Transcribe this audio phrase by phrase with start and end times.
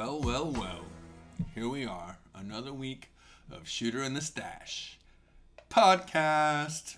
[0.00, 0.80] Well, well, well.
[1.54, 3.10] Here we are, another week
[3.52, 4.98] of Shooter in the Stash
[5.68, 6.96] podcast.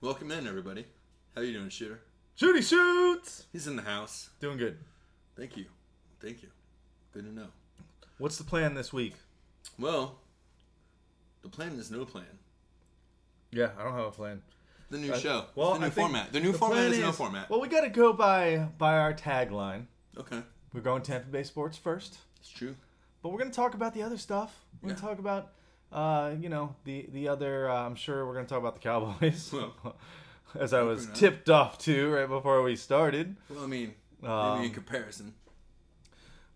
[0.00, 0.86] Welcome in, everybody.
[1.34, 2.00] How you doing, Shooter?
[2.40, 3.44] Shooty shoots.
[3.52, 4.30] He's in the house.
[4.40, 4.78] Doing good.
[5.36, 5.66] Thank you.
[6.22, 6.48] Thank you.
[7.12, 7.48] Good to know.
[8.16, 9.16] What's the plan this week?
[9.78, 10.20] Well,
[11.42, 12.24] the plan is no plan.
[13.50, 14.40] Yeah, I don't have a plan.
[14.88, 15.44] The new Uh, show.
[15.54, 16.32] Well, the new I think format.
[16.32, 17.50] The new the format plan is, no format.
[17.50, 19.84] Well, we got to go by by our tagline.
[20.16, 20.40] okay,
[20.72, 22.74] We're going Tampa Bay sports first, it's true.
[23.22, 24.64] but we're going to talk about the other stuff.
[24.80, 25.52] We're gonna talk about,
[25.92, 27.68] uh, you know, the the other.
[27.70, 29.96] Uh, I'm sure we're going to talk about the Cowboys, Well,
[30.58, 33.36] as I was tipped off to right before we started.
[33.50, 35.34] Well, I mean, Um, maybe in comparison.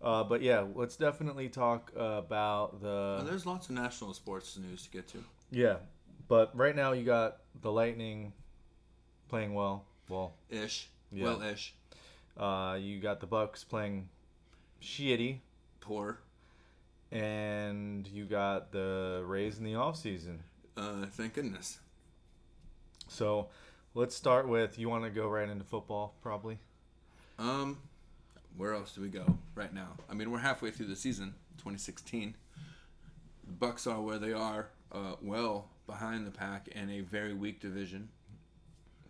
[0.01, 2.87] Uh, but yeah, let's definitely talk about the.
[3.17, 5.23] Well, there's lots of national sports news to get to.
[5.51, 5.77] yeah,
[6.27, 8.33] but right now you got the Lightning
[9.29, 9.85] playing well.
[10.09, 10.89] Well, Ish.
[11.11, 11.23] Yeah.
[11.25, 11.73] Well, ish.
[12.37, 14.09] Uh, you got the Bucs playing
[14.81, 15.39] shitty,
[15.79, 16.19] Poor.
[17.11, 20.43] and you got the Rays in the off season.
[20.75, 21.79] Uh, thank goodness.
[23.07, 23.47] So
[23.93, 26.59] let's start with you want to go right into football, probably.
[27.39, 27.77] Um,
[28.57, 29.89] where else do we go right now?
[30.09, 32.35] I mean, we're halfway through the season, 2016.
[33.47, 37.61] The Bucs are where they are, uh, well behind the pack in a very weak
[37.61, 38.09] division.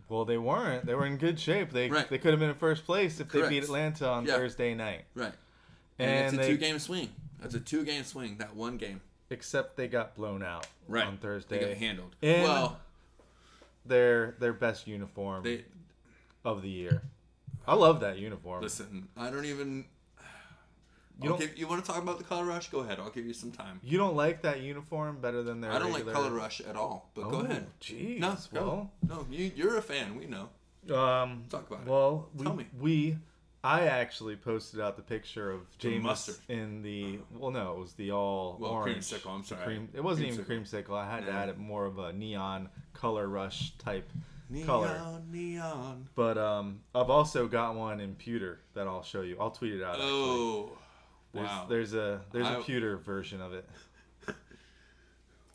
[0.08, 0.86] Well, they weren't.
[0.86, 1.70] They were in good shape.
[1.70, 2.08] They Right.
[2.08, 4.36] they could have been in first place if they beat Atlanta on Yeah.
[4.36, 5.04] Thursday night.
[5.14, 5.34] Right.
[5.98, 7.08] And, And it's a they, two-game swing.
[7.40, 8.38] That's a two-game swing.
[8.38, 9.00] That one game.
[9.30, 11.06] except they got blown out Right.
[11.06, 11.58] on Thursday.
[11.60, 12.16] They got handled.
[12.22, 12.78] In well,
[13.84, 15.64] their their best uniform they
[16.44, 17.02] of the year.
[17.66, 18.62] I love that uniform.
[18.62, 19.08] listen.
[19.16, 19.84] I don't even.
[21.20, 22.68] You don't- give, you want to talk about the color rush?
[22.70, 23.00] Go ahead.
[23.00, 23.80] I'll give you some time.
[23.82, 26.12] You don't like that uniform better than their I don't regular...
[26.12, 27.10] like color rush at all.
[27.14, 27.66] But go Oh, ahead.
[27.80, 28.20] Jeez.
[28.20, 29.26] No, well, no.
[29.28, 30.16] You, you're a fan.
[30.16, 30.48] We know.
[30.96, 31.88] Um, Talk about it.
[31.88, 32.66] well, we, Tell me.
[32.80, 33.18] we,
[33.64, 36.36] I actually posted out the picture of James mustard.
[36.48, 37.18] in the.
[37.36, 38.98] Well, no, it was the all Well, orange.
[39.06, 39.64] creamsicle, I'm sorry.
[39.64, 40.84] Cream, it wasn't even Creamsicle.
[40.84, 40.96] creamsicle.
[40.96, 44.08] I had to add it more of a neon color rush type
[44.48, 45.22] Neon, color.
[45.30, 46.08] neon.
[46.14, 49.36] But um, I've also got one in pewter that I'll show you.
[49.40, 49.94] I'll tweet it out.
[49.96, 50.08] actually.
[50.10, 50.70] Oh,
[51.34, 51.66] There's, wow.
[51.68, 53.68] there's a there's a I- pewter version of it.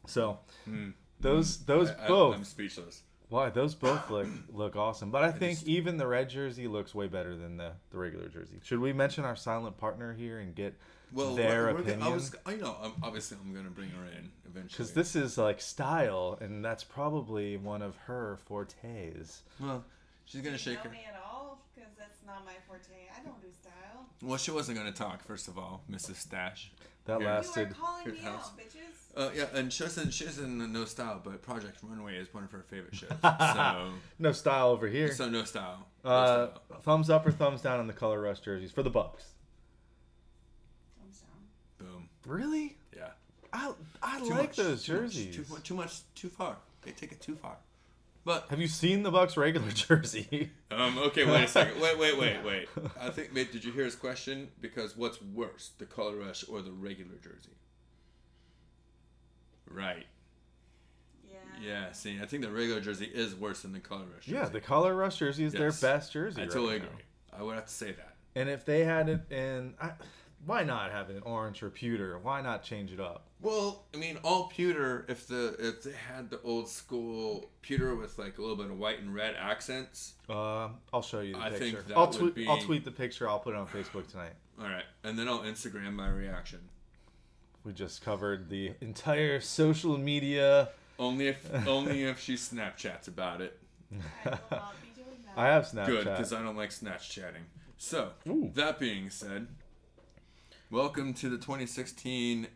[0.08, 0.90] So Hmm.
[1.22, 3.04] those those I- I- both I'm speechless.
[3.30, 5.12] Why those both look look awesome.
[5.12, 8.28] But I think just- even the red jersey looks way better than the, the regular
[8.28, 8.60] jersey.
[8.64, 10.76] Should we mention our silent partner here and get
[11.12, 12.00] Well, their we're- we're opinion?
[12.00, 12.76] gonna- I was, I know.
[12.82, 14.70] I'm, obviously, I'm going to bring her in eventually.
[14.70, 19.42] because this is like style, and that's probably one of her fortes.
[19.60, 19.84] well,
[20.26, 20.90] she's going to shake know her.
[20.90, 22.82] me at all because that's not my forte.
[23.20, 24.06] I don't do style.
[24.22, 25.24] Well, she wasn't going to talk.
[25.24, 26.16] First of all, Mrs.
[26.18, 26.72] Stash.
[27.06, 27.28] That Here.
[27.28, 27.76] You are lasted.
[27.78, 28.48] calling me house.
[28.52, 29.03] out, bitches.
[29.16, 30.12] Uh, yeah, and she doesn't.
[30.12, 33.10] She doesn't know style, but Project Runway is one of her favorite shows.
[33.24, 35.12] So, No style over here.
[35.14, 35.86] so no style.
[36.04, 36.82] No Uh, style.
[36.82, 39.26] thumbs up or thumbs down on the color rush jerseys for the Bucs.
[41.00, 41.88] Thumbs down.
[41.88, 42.10] Boom.
[42.26, 42.78] Really?
[42.96, 43.10] Yeah.
[43.52, 45.36] I I Too like much, those too jerseys.
[45.36, 46.00] Too, much, too much.
[46.16, 46.58] Too far.
[46.82, 47.58] They take it too far.
[48.26, 50.50] But Have you seen the Bucs regular jersey?
[50.72, 51.80] Um, okay, wait a second.
[51.82, 52.70] Wait, wait, wait, wait.
[53.00, 54.48] I think, wait, did you hear his question?
[54.62, 57.52] Because what's worse, the color rush or the regular jersey?
[59.74, 60.06] Right.
[61.30, 61.38] Yeah.
[61.62, 64.38] Yeah, see, I think the regular jersey is worse than the color rush jersey.
[64.38, 65.60] yeah, the color rush jersey is Yes.
[65.82, 66.42] their best jersey.
[66.42, 66.86] I right totally now.
[66.86, 67.04] agree.
[67.38, 68.16] I would have to say that.
[68.36, 69.92] And if they had it in, I,
[70.46, 72.18] why not have it in orange or pewter?
[72.20, 73.28] Why not change it up?
[73.42, 75.06] Well, I mean, all pewter.
[75.08, 78.78] If the if they had the old school pewter with like a little bit of
[78.80, 81.82] white and red accents, Uh, I'll show you the I think picture.
[81.90, 82.36] that I'll tweet.
[82.36, 83.30] be- I'll tweet the picture.
[83.30, 84.34] I'll put it on Facebook tonight.
[84.60, 86.60] all right, and then I'll Instagram my reaction.
[87.64, 90.70] We just covered the entire social media.
[91.00, 93.58] Only if only if she Snapchats about it.
[93.92, 95.38] I will not be doing that.
[95.38, 95.86] I have Snapchat.
[95.86, 97.44] Good, because I don't like snatch chatting.
[97.78, 98.52] So, Ooh.
[98.56, 99.48] that being said,
[100.70, 102.48] welcome to the 2016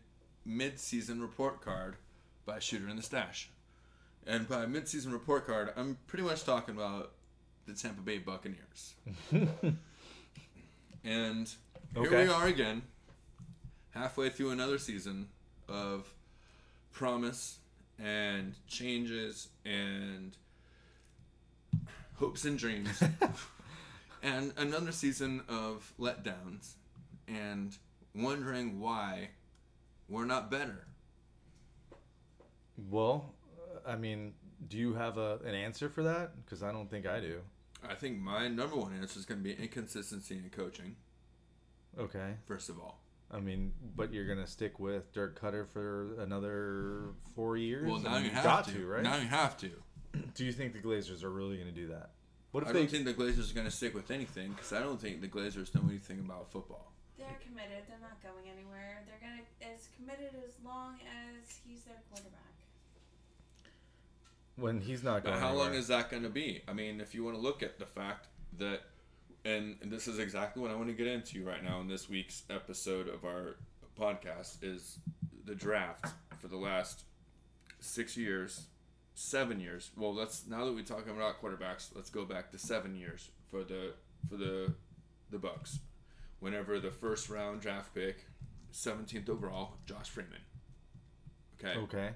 [0.45, 1.95] mid-season report card
[2.45, 3.49] by Shooter in the Stash.
[4.25, 7.11] And by mid-season report card, I'm pretty much talking about
[7.65, 8.93] the Tampa Bay Buccaneers.
[11.03, 11.47] and
[11.95, 12.23] here Okay.
[12.25, 12.81] we are again,
[13.97, 15.27] halfway through another season
[15.67, 16.13] of
[16.91, 17.57] promise
[17.99, 20.37] and changes and
[22.15, 23.01] hopes and dreams
[24.23, 26.73] and another season of letdowns
[27.27, 27.77] and
[28.15, 29.29] wondering why
[30.09, 30.85] we're not better.
[32.89, 33.33] well,
[33.85, 34.33] I mean,
[34.67, 36.31] do you have a, an answer for that?
[36.43, 37.39] Because I don't think I do.
[37.87, 40.95] I think my number one answer is going to be inconsistency in coaching,
[41.99, 42.33] Okay.
[42.45, 42.99] first of all.
[43.31, 47.85] I mean, but you're gonna stick with Dirk Koetter for another four years.
[47.89, 48.73] Well, I now mean, you have got to.
[48.73, 49.03] to, right?
[49.03, 49.71] Now you have to.
[50.35, 52.11] Do you think the Glazers are really gonna do that?
[52.51, 52.79] What if I they?
[52.79, 55.27] don't think the Glazers are going to stick with anything because I don't think the
[55.27, 56.93] Glazers know anything about football.
[57.17, 57.83] They're committed.
[57.89, 59.03] They're not going anywhere.
[59.05, 62.41] They're gonna as committed as long as he's their quarterback.
[64.55, 65.35] When he's not going.
[65.35, 65.41] But going.
[65.41, 66.61] how long is that going to be?
[66.67, 68.27] I mean, if you want to look at the fact
[68.57, 68.81] that,
[69.47, 72.09] and, and this is exactly what I want to get into right now in this
[72.09, 73.55] week's episode of our
[73.97, 74.99] podcast is
[75.45, 76.05] the draft
[76.39, 77.03] for the last
[77.79, 78.65] six years,
[79.15, 79.91] seven years.
[79.95, 83.63] Well, let's now that we're talking about quarterbacks, let's go back to seven years for
[83.63, 83.93] the
[84.29, 84.73] for the
[85.29, 85.77] the Bucs.
[86.39, 88.25] Whenever the first round draft pick,
[88.71, 90.41] seventeenth overall, Josh Freeman.
[91.59, 92.09] Okay Okay.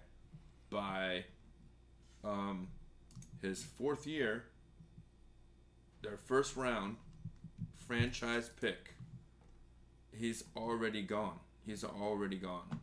[0.69, 1.23] by
[2.23, 2.67] um,
[3.41, 4.43] his fourth year,
[6.03, 6.97] their first round
[7.91, 8.93] franchise pick.
[10.13, 11.39] He's already gone.
[11.65, 12.79] He's already gone.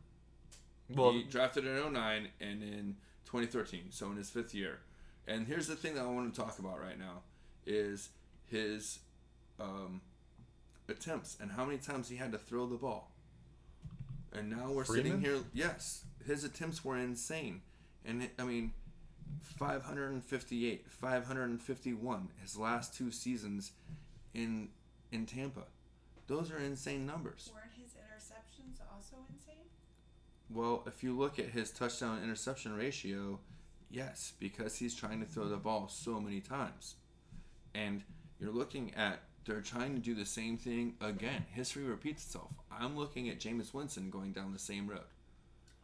[0.94, 4.80] Well, he drafted in 09 and in 2013, so in his fifth year.
[5.26, 7.22] And here's the thing that I want to talk about right now
[7.66, 8.10] is
[8.50, 8.98] his
[9.58, 10.02] um,
[10.88, 13.10] attempts and how many times he had to throw the ball.
[14.32, 15.38] And now we're sitting here.
[15.54, 17.62] Yes, his attempts were insane,
[18.04, 18.72] and it, I mean,
[19.42, 22.28] 558, 551.
[22.42, 23.72] His last two seasons
[24.34, 24.68] in
[25.12, 25.64] in Tampa,
[26.26, 27.50] those are insane numbers.
[27.54, 29.64] Weren't his interceptions also insane?
[30.50, 33.38] Well, if you look at his touchdown interception ratio,
[33.90, 36.96] yes, because he's trying to throw the ball so many times.
[37.74, 38.02] And
[38.40, 41.46] you're looking at they're trying to do the same thing again.
[41.50, 42.50] History repeats itself.
[42.70, 45.08] I'm looking at Jameis Winston going down the same road.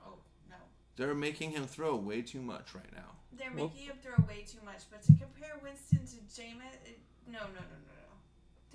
[0.06, 0.17] Oh
[0.50, 0.56] no.
[0.97, 3.12] They're making him throw way too much right now.
[3.32, 7.00] They're Well- making him throw way too much, but to compare Winston to Jameis, it,
[7.27, 8.04] no, no, no, no, no.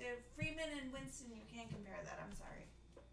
[0.00, 2.18] The Freeman and Winston, you can't compare that.
[2.24, 2.64] I'm sorry.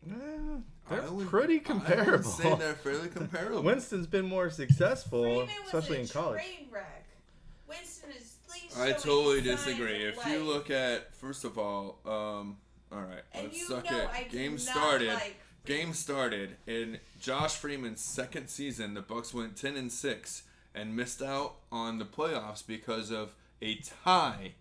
[0.09, 2.11] eh, they're would- pretty I comparable.
[2.13, 3.61] would say they're fairly comparable.
[3.63, 6.41] Winston's been more successful, especially a in college.
[6.41, 7.05] train wreck.
[7.67, 10.07] Winston is at least I totally disagree.
[10.07, 12.57] of If you look at first of all, um,
[12.91, 14.09] all right, and let's suck it.
[14.13, 15.09] I Game started.
[15.13, 15.35] Like
[15.65, 18.93] Game started in Josh Freeman's second season.
[18.93, 20.43] The Bucs went ten and six
[20.73, 23.75] and missed out on the playoffs because of a
[24.05, 24.53] tie,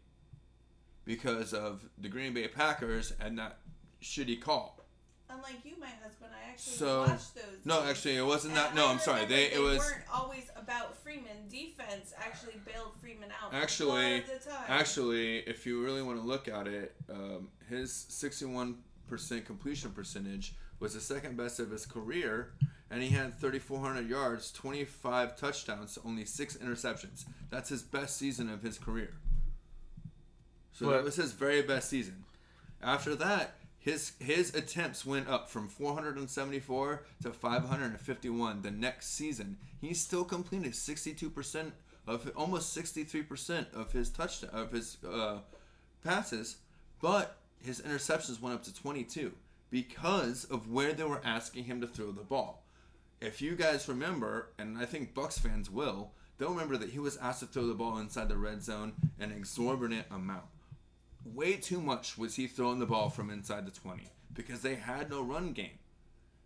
[1.06, 3.56] because of the Green Bay Packers and that
[4.03, 4.75] shitty call.
[5.31, 7.44] Unlike you, my husband, I actually So- watched those.
[7.64, 7.91] No, games.
[7.91, 8.67] actually, it wasn't that.
[8.69, 9.23] And No, I I'm sorry.
[9.23, 11.49] remember They it was weren't always about Freeman.
[11.49, 13.53] Defense actually bailed Freeman out.
[13.55, 14.64] Actually- lot of the time.
[14.69, 20.94] Actually, if you really want to look at it, um, his 61% completion percentage was
[20.94, 22.53] the second best of his career,
[22.91, 27.25] and he had 3,400 yards, 25 touchdowns, only six interceptions.
[27.50, 29.14] That's his best season of his career.
[30.78, 32.25] So that was his very best season.
[32.82, 39.56] After that, his his attempts went up from 474 to 551 the next season.
[39.81, 41.73] He still completed 62%
[42.06, 45.38] of almost 63% of his touchdown of his uh,
[46.05, 46.56] passes,
[47.00, 49.32] but his interceptions went up to 22
[49.70, 52.64] because of where they were asking him to throw the ball.
[53.22, 57.17] If you guys remember, and I think Bucs fans will, they'll remember that he was
[57.17, 60.44] asked to throw the ball inside the red zone an exorbitant amount
[61.34, 65.10] way too much was he throwing the ball from inside the 20 because they had
[65.10, 65.79] no run game.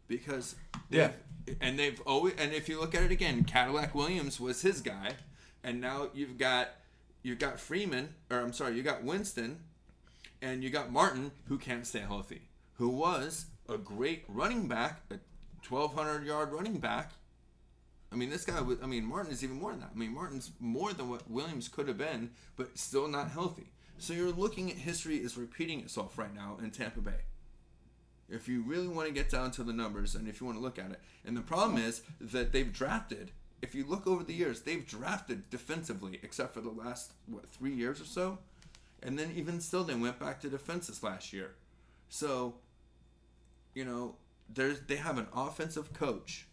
[0.08, 0.56] Because
[0.88, 1.12] Yeah.
[1.60, 5.14] and they've always and if you look at it again, Cadillac Williams was his guy,
[5.62, 6.70] and now you've got
[7.22, 9.60] you've got Freeman or I'm sorry, you got Winston,
[10.42, 12.42] and you got Martin who can't stay healthy,
[12.74, 15.18] who was a great running back, a
[15.68, 17.12] 1200 yard running back.
[18.12, 18.78] I mean, this guy was.
[18.82, 19.90] I mean, Martin is even more than that.
[19.94, 23.70] I mean, Martin's more than what Williams could have been, but still not healthy.
[24.00, 27.22] So you're looking at history is repeating itself right now in Tampa Bay.
[28.28, 30.62] If you really want to get down to the numbers, and if you want to
[30.62, 33.32] look at it, and the problem is that they've drafted.
[33.60, 37.74] If you look over the years, they've drafted defensively, except for the last what three
[37.74, 38.38] years or so,
[39.02, 41.54] and then even still, they went back to defenses last year.
[42.08, 42.54] So,
[43.74, 44.16] you know,
[44.52, 46.46] there's they have an offensive coach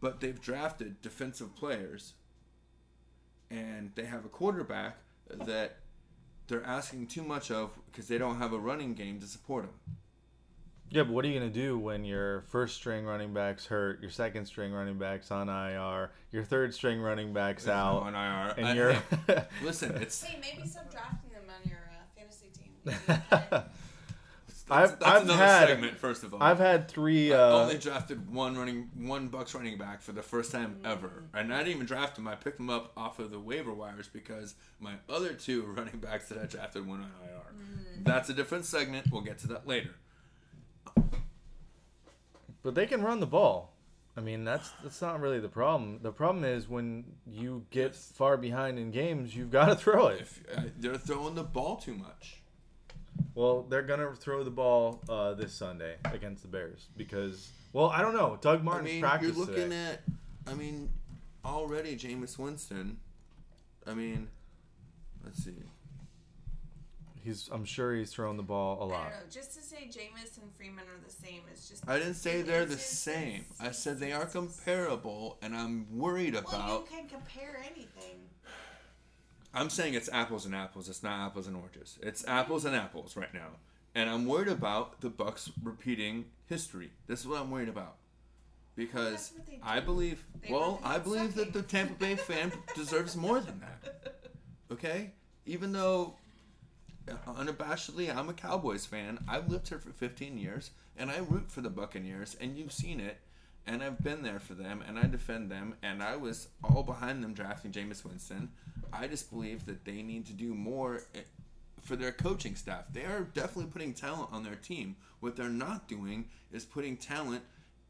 [0.00, 2.14] but they've drafted defensive players
[3.50, 5.78] and they have a quarterback that
[6.48, 9.70] they're asking too much of because they don't have a running game to support him.
[10.88, 14.10] Yeah, but what are you gonna do when your first string running back's hurt, your
[14.10, 18.54] second string running back's on IR, your third string running back's out, on IR.
[18.56, 18.96] and I- you're
[19.64, 23.62] listen, it's Hey, maybe stop drafting them on your uh, fantasy team.
[24.68, 25.98] that's, I've- that's I've another had- segment.
[25.98, 27.32] First of all, I've had three.
[27.32, 31.24] I Uh, only drafted one running one Bucs running back for the first time ever,
[31.34, 32.26] and I didn't even draft him.
[32.28, 36.28] I picked him up off of the waiver wires because my other two running backs
[36.28, 37.54] that I drafted went on IR.
[38.02, 39.06] That's a different segment.
[39.10, 39.94] We'll get to that later.
[42.62, 43.72] but they can run the ball.
[44.16, 45.98] I mean, that's that's not really the problem.
[46.02, 48.12] The problem is when you get Yes.
[48.14, 50.22] far behind in games, you've got to throw it.
[50.22, 52.40] If uh, they're throwing the ball too much,
[53.34, 58.00] Well, they're gonna throw the ball uh, this Sunday against the Bears because, well, I
[58.00, 58.38] don't know.
[58.40, 59.90] Doug Martin's I mean, practiced you're looking today.
[59.92, 60.02] at.
[60.46, 60.88] I mean,
[61.44, 62.98] already Jameis Winston.
[63.86, 64.28] I mean,
[65.24, 65.52] let's see.
[67.22, 69.10] He's, I'm sure he's thrown the ball a lot.
[69.10, 69.26] don't know.
[69.28, 71.82] Just to say Jameis and Freeman are the same is just.
[71.88, 73.46] I didn't say they're the same.
[73.60, 76.52] I said they are comparable, and I'm worried about.
[76.52, 76.86] Well, about.
[76.88, 78.20] you can compare anything.
[79.56, 80.88] I'm saying it's apples and apples.
[80.88, 81.98] It's not apples and oranges.
[82.02, 83.48] It's apples and apples right now,
[83.94, 86.90] and I'm worried about the Bucs repeating history.
[87.06, 87.96] This is what I'm worried about,
[88.76, 90.24] because That's what they I believe.
[90.42, 94.14] They well, I believe that the Tampa Bay fan deserves more than that.
[94.70, 95.12] Okay,
[95.46, 96.14] even though
[97.08, 99.18] uh, unabashedly I'm a Cowboys fan.
[99.28, 103.00] I've lived here for 15 years, and I root for the Buccaneers, and you've seen
[103.00, 103.18] it.
[103.68, 107.24] And I've been there for them, and I defend them, and I was all behind
[107.24, 108.50] them drafting Jameis Winston.
[108.92, 111.20] I just believe that they need to do more eh,
[111.82, 112.84] for their coaching staff.
[112.92, 114.96] They are definitely putting talent on their team.
[115.20, 117.42] What they're not doing is putting talent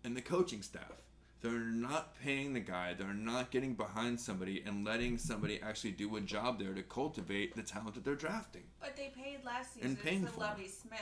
[0.05, 1.03] in the coaching staff.
[1.43, 2.95] They're not paying the guy.
[2.95, 7.55] They're not getting behind somebody and letting somebody actually do a job there to cultivate
[7.55, 8.63] the talent that they're drafting.
[8.81, 11.01] But they paid last And season paying for Lovie Smith,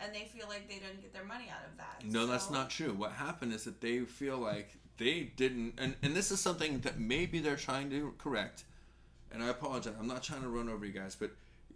[0.00, 2.04] and they feel like they didn't get their money out of that.
[2.04, 2.94] No, that's not true.
[2.94, 6.98] What happened is that they feel like they didn't, and, and this is something that
[6.98, 8.64] maybe they're trying to correct.
[9.32, 9.94] And I apologize.
[9.98, 11.30] I'm not trying to run over you guys, but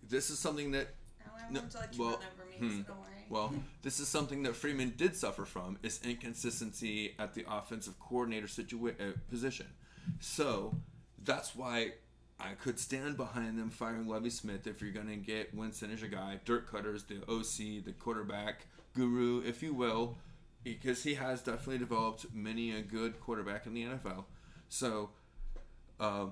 [0.08, 0.88] this is something that
[1.24, 2.78] I No, won't let you well, run over me, hmm.
[2.78, 3.08] so don't worry.
[3.28, 8.46] Well, this is something that Freeman did suffer from is inconsistency at the offensive coordinator
[8.46, 9.66] situa- uh, position.
[10.20, 10.74] So
[11.24, 11.92] that's why
[12.40, 16.00] I could stand behind them firing Lovie Smith if you're going to get Winston as
[16.00, 16.40] your guy.
[16.44, 20.18] Dirk Koetter's the OC, the quarterback guru, if you will,
[20.64, 24.24] because he has definitely developed many a good quarterback in the NFL.
[24.68, 25.10] So,
[26.00, 26.26] uh,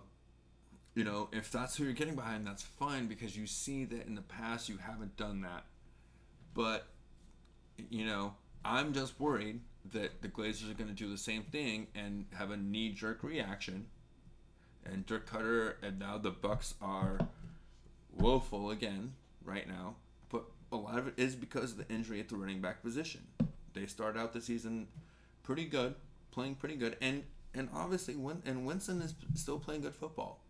[0.95, 4.15] you know, if that's who you're getting behind, that's fine because you see that in
[4.15, 5.65] the past you haven't done that.
[6.55, 6.87] But,
[7.91, 8.35] you know,
[8.65, 9.61] I'm just worried
[9.93, 13.23] that the Glazers are going to do the same thing and have a knee jerk
[13.23, 13.87] reaction.
[14.85, 17.19] And Dirk Koetter and now the Bucs are
[18.13, 19.95] woeful again right now.
[20.29, 23.23] But a lot of it is because of the injury at the running back position.
[23.75, 24.89] They started out the season
[25.43, 25.95] pretty good,
[26.31, 30.42] playing pretty good, and and obviously Win- and Winston is still playing good football.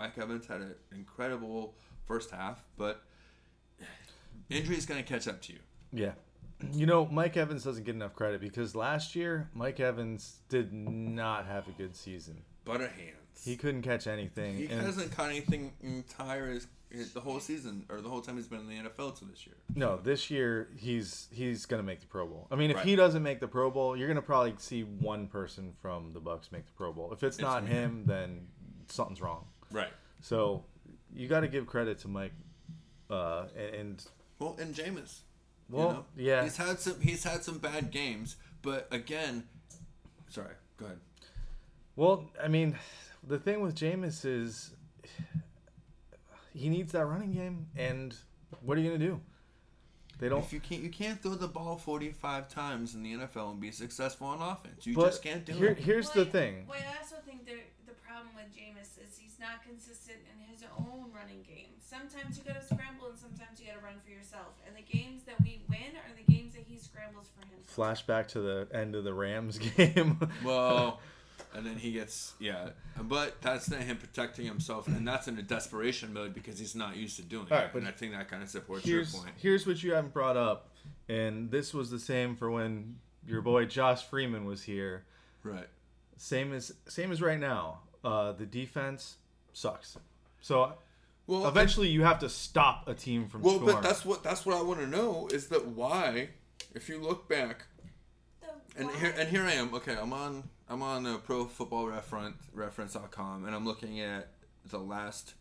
[0.00, 1.74] Mike Evans had an incredible
[2.06, 3.02] first half, but
[4.48, 5.58] injury is going to catch up to you.
[5.92, 6.12] Yeah.
[6.72, 11.44] You know, Mike Evans doesn't get enough credit because last year Mike Evans did not
[11.46, 12.42] have a good season.
[12.64, 13.44] Butter hands.
[13.44, 14.56] He couldn't catch anything.
[14.56, 18.46] He hasn't caught anything entire his, his, the whole season or the whole time he's
[18.46, 19.56] been in the NFL to this year.
[19.74, 22.48] No, this year he's he's gonna make the Pro Bowl.
[22.50, 22.86] I mean, if Right.
[22.86, 26.50] he doesn't make the Pro Bowl, you're gonna probably see one person from the Bucs
[26.52, 27.10] make the Pro Bowl.
[27.12, 27.70] If it's, It's not me.
[27.70, 28.48] him, then
[28.88, 29.46] something's wrong.
[29.72, 29.92] Right.
[30.20, 30.64] So
[31.14, 32.32] you got to give credit to Mike.
[33.08, 34.04] Uh, and, and
[34.38, 35.20] Well, and Jameis.
[35.68, 36.04] well, you know?
[36.16, 37.00] yeah, He's had some.
[37.00, 39.44] He's had some bad games, but again,
[40.28, 40.54] sorry.
[40.76, 40.98] Go ahead.
[41.96, 42.78] Well, I mean,
[43.26, 44.70] the thing with Jameis is
[46.54, 48.14] he needs that running game, and
[48.62, 49.20] what are you gonna do?
[50.18, 50.40] They don't.
[50.44, 53.70] If you can't, you can't throw the ball forty-five times in the NFL and be
[53.70, 54.86] successful on offense.
[54.86, 55.78] You but just can't do here, it.
[55.78, 56.66] here's Well, the thing.
[56.68, 57.60] Well, I also think the the
[58.20, 61.72] problem with Jameis is he's not consistent in his own running game.
[61.80, 64.60] Sometimes you gotta scramble, and sometimes you gotta run for yourself.
[64.66, 67.60] And the games that we win are the games that he scrambles for him.
[67.66, 70.20] Flashback to the end of the Rams game.
[70.44, 71.00] Well,
[71.54, 75.42] and then he gets yeah, but that's not him protecting himself, and that's in a
[75.42, 77.60] desperation mode because he's not used to doing All it.
[77.62, 79.30] right, but and I think that kind of supports your point.
[79.38, 80.68] here's what you haven't brought up,
[81.08, 82.96] and this was the same for when
[83.26, 85.04] your boy Josh Freeman was here.
[85.42, 85.68] Right.
[86.18, 87.78] Same as same as right now.
[88.04, 89.16] Uh, the defense
[89.52, 89.98] sucks.
[90.40, 90.72] So
[91.26, 93.74] Well, eventually you have to stop a team from Well, scoring.
[93.76, 96.30] but that's what that's what I want to know is that why,
[96.74, 97.64] if you look back,
[98.76, 99.74] and here and here I am.
[99.74, 104.28] Okay, I'm on I'm on uh, Pro Football Reference Reference.com, and I'm looking at
[104.64, 105.34] the last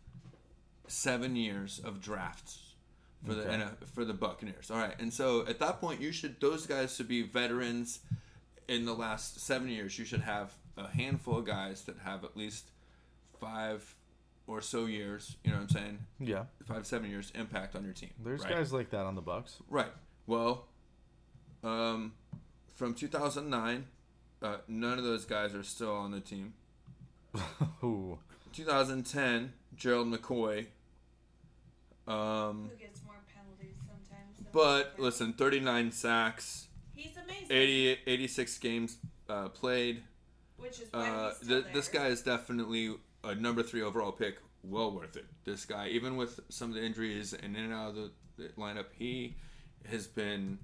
[0.87, 2.73] seven years of drafts
[3.25, 3.53] for the Okay.
[3.53, 4.71] and for the Buccaneers.
[4.71, 7.99] All right, and so at that point, you should those guys should be veterans.
[8.67, 12.35] In the last seven years, you should have a handful of guys that have at
[12.37, 12.71] least
[13.39, 13.95] five
[14.47, 15.37] or so years.
[15.43, 15.99] You know what I'm saying?
[16.19, 16.43] yeah.
[16.65, 18.11] Five seven years impact on your team.
[18.23, 18.53] There's right?
[18.53, 19.55] guys like that on the Bucs.
[19.69, 19.91] Right.
[20.27, 20.65] Well,
[21.63, 22.13] um,
[22.75, 23.85] from 2009,
[24.41, 26.53] uh, none of those guys are still on the team.
[27.83, 28.19] Ooh.
[28.53, 30.67] 2010, Gerald McCoy.
[32.07, 34.49] Um, who gets more penalties sometimes.
[34.51, 37.47] but listen, 39 sacks, he's amazing.
[37.51, 38.97] 80, 86 games
[39.29, 40.01] uh, played.
[40.59, 44.37] Which is Uh, he's still th- this guy is definitely a number three overall pick.
[44.63, 45.25] Well worth it.
[45.45, 48.49] This guy, even with some of the injuries and in and out of the the
[48.57, 48.85] lineup.
[48.97, 49.35] He
[49.89, 50.59] has been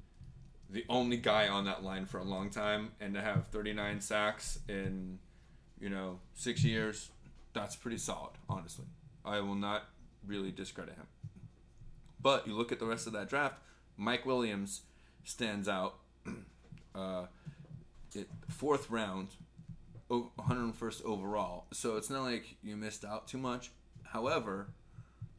[0.70, 4.60] the only guy on that line for a long time, and to have 39 sacks
[4.68, 5.20] in,
[5.80, 7.10] you know, six years,
[7.54, 8.86] that's pretty solid, honestly.
[9.24, 9.84] I will not
[10.26, 11.08] really discredit him.
[12.20, 13.60] But you look at the rest of that draft,
[13.98, 14.82] Mike Williams
[15.24, 15.96] stands out.
[16.96, 17.26] Uh,
[18.14, 19.28] it, fourth round,
[20.10, 21.66] 101st overall.
[21.74, 23.72] So it's not like you missed out too much.
[24.04, 24.68] However,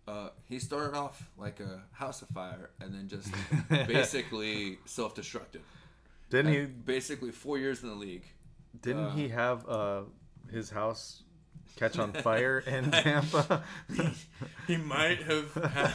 [0.08, 3.28] uh, he started off like a house of fire and then just
[3.68, 5.60] basically self-destructed.
[6.30, 6.64] Didn't he?
[6.66, 8.24] Basically four years in the league.
[8.82, 10.02] Didn't uh, he have uh,
[10.50, 11.22] his house
[11.76, 13.62] catch on fire in Tampa?
[14.66, 15.92] He might have had.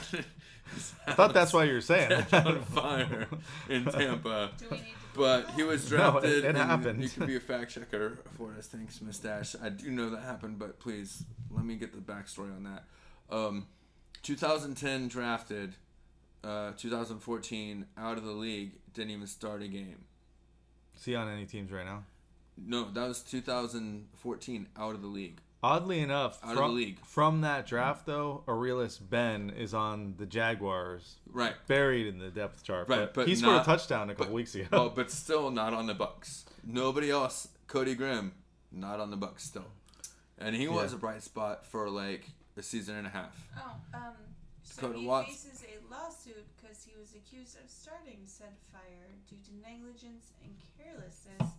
[1.05, 2.09] I thought that's why you were saying.
[2.09, 3.27] catch on fire
[3.69, 4.51] in Tampa.
[4.57, 6.31] Do we need to But he was No, drafted.
[6.31, 7.03] it- it and happened.
[7.03, 8.67] You can be a fact checker for us.
[8.67, 9.55] Thanks, Mustache.
[9.61, 12.85] I do know that happened, but please let me get the backstory on that.
[13.35, 13.67] Um,
[14.23, 15.75] 2010 drafted,
[16.43, 18.73] uh, 2014 out of the league.
[18.93, 20.05] Didn't even start a game.
[20.95, 22.03] See on any teams right now?
[22.57, 25.39] No, that was 2014 out of the league.
[25.63, 26.99] Oddly enough, Out of from, the league.
[27.05, 31.53] from that draft though, Arrelious Benn is on the Jaguars, Right.
[31.67, 32.89] buried in the depth chart.
[32.89, 34.67] Right, but, but he scored not- a touchdown a couple but- weeks ago.
[34.71, 36.45] Oh, but still not on the Bucs.
[36.63, 37.47] Nobody else.
[37.67, 38.33] Cody Grimm,
[38.71, 39.67] not on the Bucs still,
[40.39, 42.25] and he was a bright spot for like
[42.57, 43.47] a season and a half.
[43.57, 44.13] Oh, um,
[44.63, 45.27] so Dakota he Watts.
[45.29, 50.53] faces a lawsuit because he was accused of starting said fire due to negligence and
[50.77, 51.53] carelessness,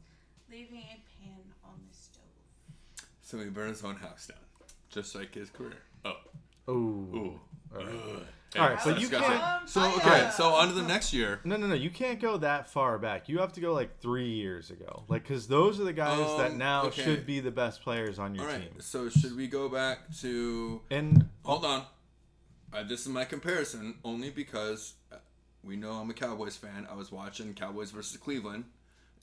[0.51, 2.19] leaving a pan on the stove.
[3.33, 4.37] So he burned his own house down,
[4.91, 5.73] just like his career.
[6.05, 6.17] Oh,
[6.69, 6.73] Ooh.
[6.75, 7.41] ooh.
[7.75, 7.89] All right.
[7.89, 8.23] Ugh.
[8.59, 9.39] All right, Hey, but you disgusting.
[9.39, 11.41] can't- So okay, so on to the next year.
[11.45, 11.73] No, no, no.
[11.75, 13.31] You can't go that far back.
[13.31, 15.05] You have to go like three years ago.
[15.09, 17.03] Like, because those are the guys that Um, now okay.
[17.03, 18.71] should be the best players on your All right.
[18.71, 18.79] team.
[18.83, 20.83] So should we go back to?
[20.91, 21.87] And Hold on.
[22.71, 25.17] Uh, this is my comparison only because uh,
[25.65, 26.87] we know I'm a Cowboys fan.
[26.91, 28.65] I was watching Cowboys versus Cleveland,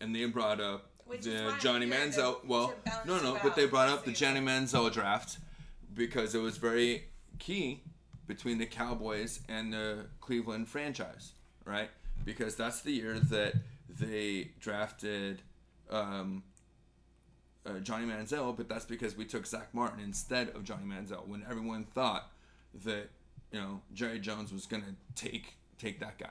[0.02, 2.42] and they brought up Which is the Johnny Manziel.
[2.42, 4.12] to- well, to no, no, but they brought up the.
[4.12, 5.38] Johnny Manziel draft
[5.94, 7.06] because it was very
[7.40, 7.82] key
[8.28, 11.32] between the Cowboys and the Cleveland franchise,
[11.66, 11.90] right?
[12.24, 13.54] Because that's the year that
[13.90, 15.42] they drafted
[15.90, 16.44] um,
[17.66, 21.44] uh, Johnny Manziel, but that's because we took Zack Martin instead of Johnny Manziel when
[21.50, 22.32] everyone thought
[22.86, 23.10] that
[23.52, 26.30] you know Jerry Jones was gonna take take that guy.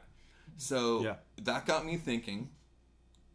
[0.57, 1.17] So Yeah.
[1.43, 2.51] that got me thinking,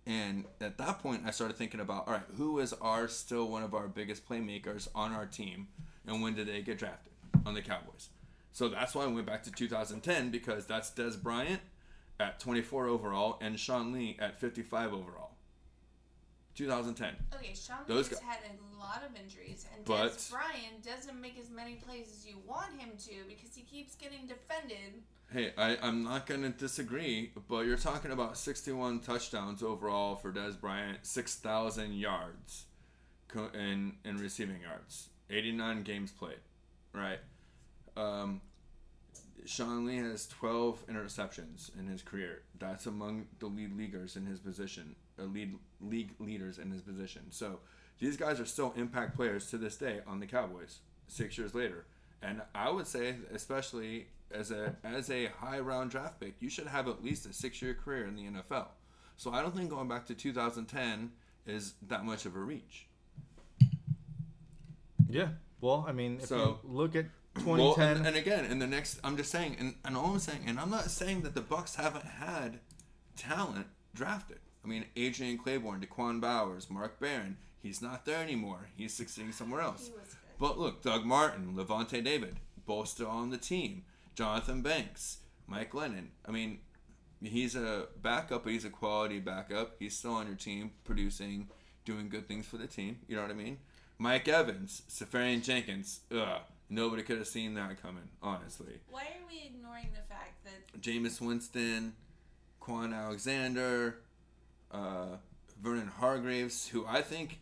[0.06, 3.64] and at that point I started thinking about all right, who is our still one
[3.64, 5.68] of our biggest playmakers on our team,
[6.06, 7.14] and when did they get drafted
[7.46, 8.10] on the Cowboys?
[8.52, 11.62] So that's why I went back to 2010 because that's Dez Bryant
[12.20, 15.32] at 24 overall and Sean Lee at 55 overall.
[16.56, 17.16] 2010.
[17.34, 21.38] Okay, Sean Those Lee's had a lot of injuries, and But- Dez Bryant doesn't make
[21.40, 25.02] as many plays as you want him to because he keeps getting defended.
[25.34, 30.32] Hey, I, I'm not going to disagree, but you're talking about 61 touchdowns overall for
[30.32, 32.66] Dez Bryant, 6,000 yards
[33.56, 36.38] in, in receiving yards, 89 games played,
[36.94, 37.18] right?
[37.98, 38.42] Um,
[39.44, 42.44] Sean Lee has 12 interceptions in his career.
[42.60, 47.24] That's among the lead leaguers in his position, uh, lead league leaders in his position.
[47.32, 47.58] So
[47.98, 50.82] these guys are still impact players to this day on the Cowboys.
[51.08, 51.86] Six years later,
[52.22, 56.68] and I would say, especially as a as a high round draft pick, you should
[56.68, 58.68] have at least a six year career in the NFL.
[59.18, 61.12] So I don't think going back to 2010
[61.46, 62.88] is that much of a reach.
[65.10, 65.30] yeah,
[65.62, 67.06] well, I mean, if So- you look at
[67.46, 70.20] Well, 2010, and, and again, in the next, I'm just saying, and, and all I'm
[70.20, 72.60] saying, and I'm not saying that the Bucs haven't had
[73.16, 74.40] talent drafted.
[74.64, 78.70] I mean, Adrian Clayborn, Da'Quan Bowers, Mark Barron, he's not there anymore.
[78.76, 79.88] He's succeeding somewhere else.
[79.88, 80.18] He was good.
[80.40, 83.84] But look, Doug Martin, Lavonte David, both still on the team.
[84.16, 86.08] Jonathan Banks, Mike Glennon.
[86.26, 86.60] I mean,
[87.22, 89.76] he's a backup, but he's a quality backup.
[89.80, 91.50] He's still on your team, producing,
[91.86, 93.00] doing good things for the team.
[93.08, 93.58] You know what I mean?
[93.98, 96.02] Mike Evans, Seferian-Jenkins.
[96.12, 98.80] Ugh, nobody could have seen that coming, honestly.
[98.90, 101.94] Why are we ignoring the fact that Jameis Winston,
[102.62, 104.00] Kwon Alexander,
[104.72, 105.18] uh,
[105.62, 107.40] Vernon Hargreaves, who I think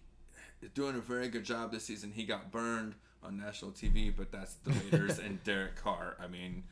[0.62, 2.12] is doing a very good job this season.
[2.12, 6.17] He got burned on national TV, but that's the Raiders and Derek Carr.
[6.21, 6.63] I mean,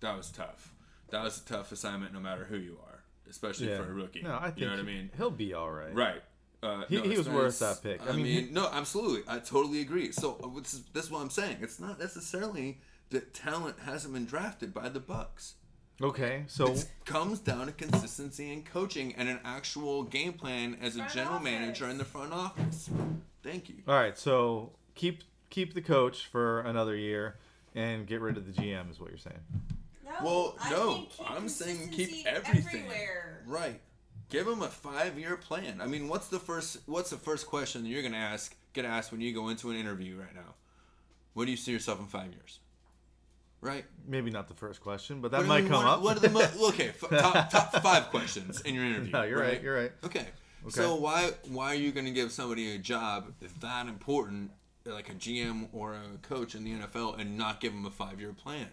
[0.00, 0.72] that was tough.
[1.10, 3.78] That was a tough assignment, no matter who you are, especially yeah.
[3.78, 4.22] for a rookie.
[4.22, 5.10] No, I think you know what I mean?
[5.16, 5.94] He'll be all right.
[5.94, 6.22] Right.
[6.62, 8.00] Uh, He- no, he was not- worth that pick.
[8.06, 9.22] I, I mean, mean, he- no, absolutely.
[9.28, 10.12] I totally agree.
[10.12, 11.58] So uh, this is, this is what I'm saying.
[11.60, 12.78] It's not necessarily
[13.10, 15.54] that talent hasn't been drafted by the Bucs.
[16.00, 20.94] Okay, so It comes down to consistency in coaching and an actual game plan as
[20.94, 21.44] a Front general office.
[21.44, 22.88] manager in the front office.
[23.42, 23.76] Thank you.
[23.86, 27.36] all right, so keep keep the coach for another year
[27.74, 29.38] and get rid of the GM is what you're saying.
[30.04, 32.80] no, No, Well, I no, I'm saying keep everything.
[32.86, 33.42] everywhere.
[33.46, 33.80] Right.
[34.30, 35.80] Give them a five-year plan.
[35.82, 36.78] I mean, what's the first?
[36.86, 38.56] What's the first question you're gonna ask?
[38.72, 40.54] Get asked when you go into an interview right now.
[41.34, 42.58] What do you see yourself in five years?
[43.60, 43.84] Right.
[44.08, 46.02] Maybe not the first question, but that But I might mean, come what, up.
[46.02, 46.88] What are the mo- okay?
[46.88, 49.12] F- top top five questions in your interview.
[49.12, 49.62] no, you're right.
[49.62, 49.92] You're right.
[50.04, 50.26] Okay.
[50.68, 54.50] So why why are you going to give somebody a job if that important,
[54.84, 58.20] like a GM or a coach in the NFL, and not give them a five
[58.20, 58.68] year plan?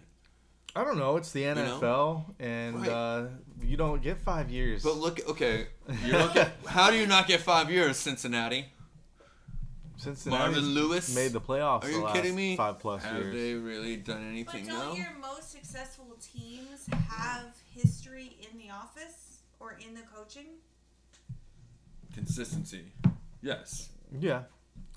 [0.76, 1.16] I don't know.
[1.16, 1.78] It's the know?
[1.80, 2.88] NFL, and Right.
[2.88, 3.26] uh,
[3.62, 4.82] you don't get five years.
[4.84, 5.66] But look, okay,
[6.04, 6.32] you don't
[6.66, 8.66] how do you not get five years, Cincinnati?
[9.96, 11.84] Cincinnati Marvin Lewis made the playoffs.
[11.84, 12.56] Are the you last kidding me?
[12.56, 13.34] Five plus Have years.
[13.34, 14.44] they really done anything?
[14.46, 14.74] But anything?
[14.74, 14.94] don't No.
[14.94, 20.46] your most successful teams have history in the office or in the coaching?
[22.14, 22.84] Consistency.
[23.42, 23.90] Yes.
[24.18, 24.44] Yeah,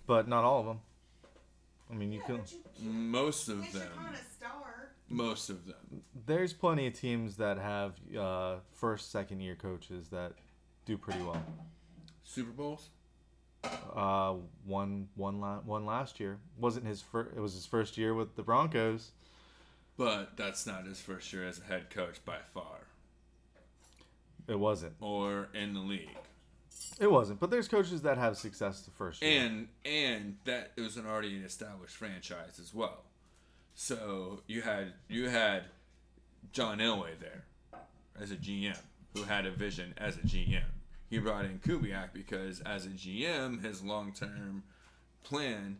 [0.08, 0.80] but not all of them.
[1.94, 2.42] I mean, you yeah, can.
[2.80, 3.88] you Most of wish them.
[3.96, 4.90] upon a star.
[5.10, 6.02] Most of them.
[6.26, 10.32] There's plenty of teams that have uh, first, second year coaches that
[10.86, 11.42] do pretty well.
[12.24, 12.90] Super Bowls.
[13.96, 14.34] Uh,
[14.66, 17.32] one, one, la- one last year wasn't his first.
[17.36, 19.12] It was his first year with the Broncos.
[19.98, 22.80] But that's not his first year as a head coach by far,
[24.48, 24.94] It wasn't.
[25.00, 26.10] or in the league.
[27.00, 27.40] It wasn't.
[27.40, 29.42] But there's coaches that have success the first year.
[29.42, 33.04] and and that it was an already an established franchise as well.
[33.76, 35.64] So you had you had
[36.52, 37.46] John Elway there
[38.20, 38.78] as a GM
[39.16, 40.64] who had a vision as a GM.
[41.10, 44.64] He brought in Kubiak because as a GM, his long term
[45.24, 45.78] plan,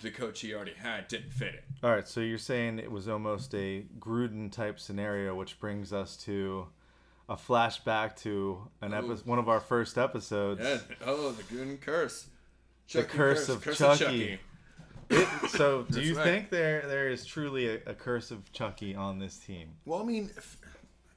[0.00, 1.64] the coach he already had didn't fit it.
[1.82, 6.16] All right, so you're saying it was almost a Gruden type scenario, which brings us
[6.18, 6.66] to
[7.28, 9.12] a flashback to an Ooh.
[9.12, 10.60] epi- one of our first episodes.
[10.62, 10.78] Yeah.
[11.04, 12.26] Oh, the Gruden curse.
[12.90, 14.32] The Chucky curse of Chucky.
[14.32, 14.40] It-
[15.48, 16.24] so, do you right.
[16.24, 19.70] think there there is truly a, a curse of Chucky on this team?
[19.84, 20.56] Well, I mean, if,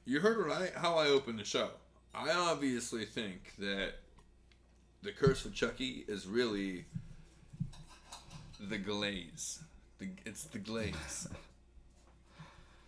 [0.04, 1.70] you heard I, how I opened the show.
[2.14, 3.94] I obviously think that
[5.02, 6.84] the curse of Chucky is really
[8.60, 9.60] the glaze.
[9.98, 11.28] The, it's the glaze.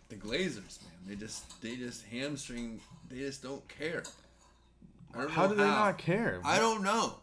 [0.09, 0.91] the Glazers, man.
[1.07, 2.79] They just they just hamstring.
[3.09, 4.03] They just don't care.
[5.13, 6.41] Don't How do they not care?
[6.43, 7.15] I don't know.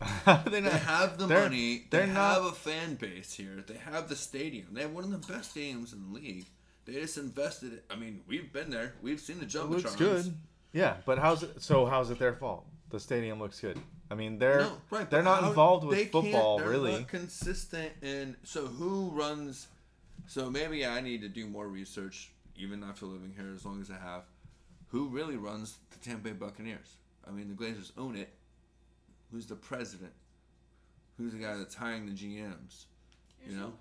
[0.00, 1.78] How do they They have the they're- money.
[1.90, 3.64] They they're have not- a fan base here.
[3.66, 4.68] They have the stadium.
[4.72, 6.46] They have one of the best stadiums in the league.
[6.84, 7.82] They just invested.
[7.90, 8.94] I mean, we've been there.
[9.02, 9.70] We've seen the It jumbotrons.
[9.84, 10.36] looks good.
[10.72, 11.62] Yeah, but how's it?
[11.62, 12.66] So how's it their fault?
[12.90, 13.80] The stadium looks good.
[14.10, 16.92] I mean, they're No, right, they're not how- involved with they football they're really.
[16.92, 19.68] Not consistent and so who runs?
[20.26, 23.90] So maybe I need to do more research, even after living here as long as
[23.90, 24.22] I have.
[24.88, 26.96] Who really runs the Tampa Bay Buccaneers?
[27.26, 28.30] I mean, the Glazers own it.
[29.30, 30.12] Who's the president?
[31.18, 32.86] Who's the guy that's hiring the GMs?
[33.46, 33.62] You know?
[33.62, 33.74] heart.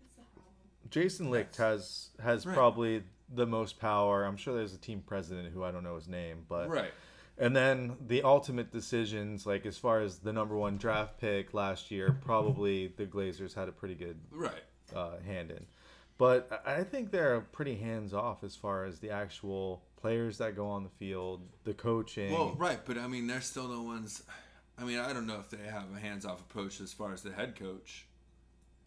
[0.00, 0.52] That's the problem.
[0.90, 2.54] Jason Licht has has Right.
[2.54, 3.02] probably
[3.34, 4.24] the most power.
[4.24, 6.92] I'm sure there's a team president who I don't know his name, but Right.
[7.38, 11.90] and then the ultimate decisions, like as far as the number one draft pick last
[11.90, 14.62] year, probably the Glazers had a pretty good Right.
[14.94, 15.66] Uh, hand in.
[16.18, 20.66] But I think they're pretty hands off as far as the actual players that go
[20.68, 22.32] on the field, the coaching.
[22.32, 24.22] Well, right, but I mean, they're still the ones.
[24.78, 27.32] I mean, I don't know if they have a hands-off approach as far as the
[27.32, 28.06] head coach.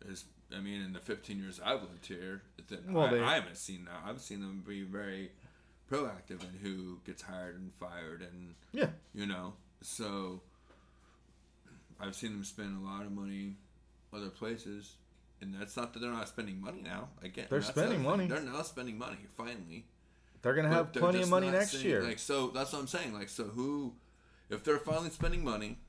[0.07, 2.41] Is I mean, in the 15 years I've lived here,
[2.87, 4.01] Well, I, they- I haven't seen that.
[4.05, 5.31] I've seen them be very
[5.91, 10.41] proactive in who gets hired and fired, and yeah, you know, so
[11.99, 13.55] I've seen them spend a lot of money
[14.13, 14.95] other places.
[15.41, 17.09] And that's not that they're not spending money now.
[17.23, 18.27] Again, They're spending money.
[18.27, 19.85] They're now spending money finally.
[20.41, 22.03] they're gonna have they're plenty of money next saying- year.
[22.03, 23.13] Like so, that's what I'm saying.
[23.13, 23.93] Like so, who,
[24.49, 25.79] if they're finally spending money,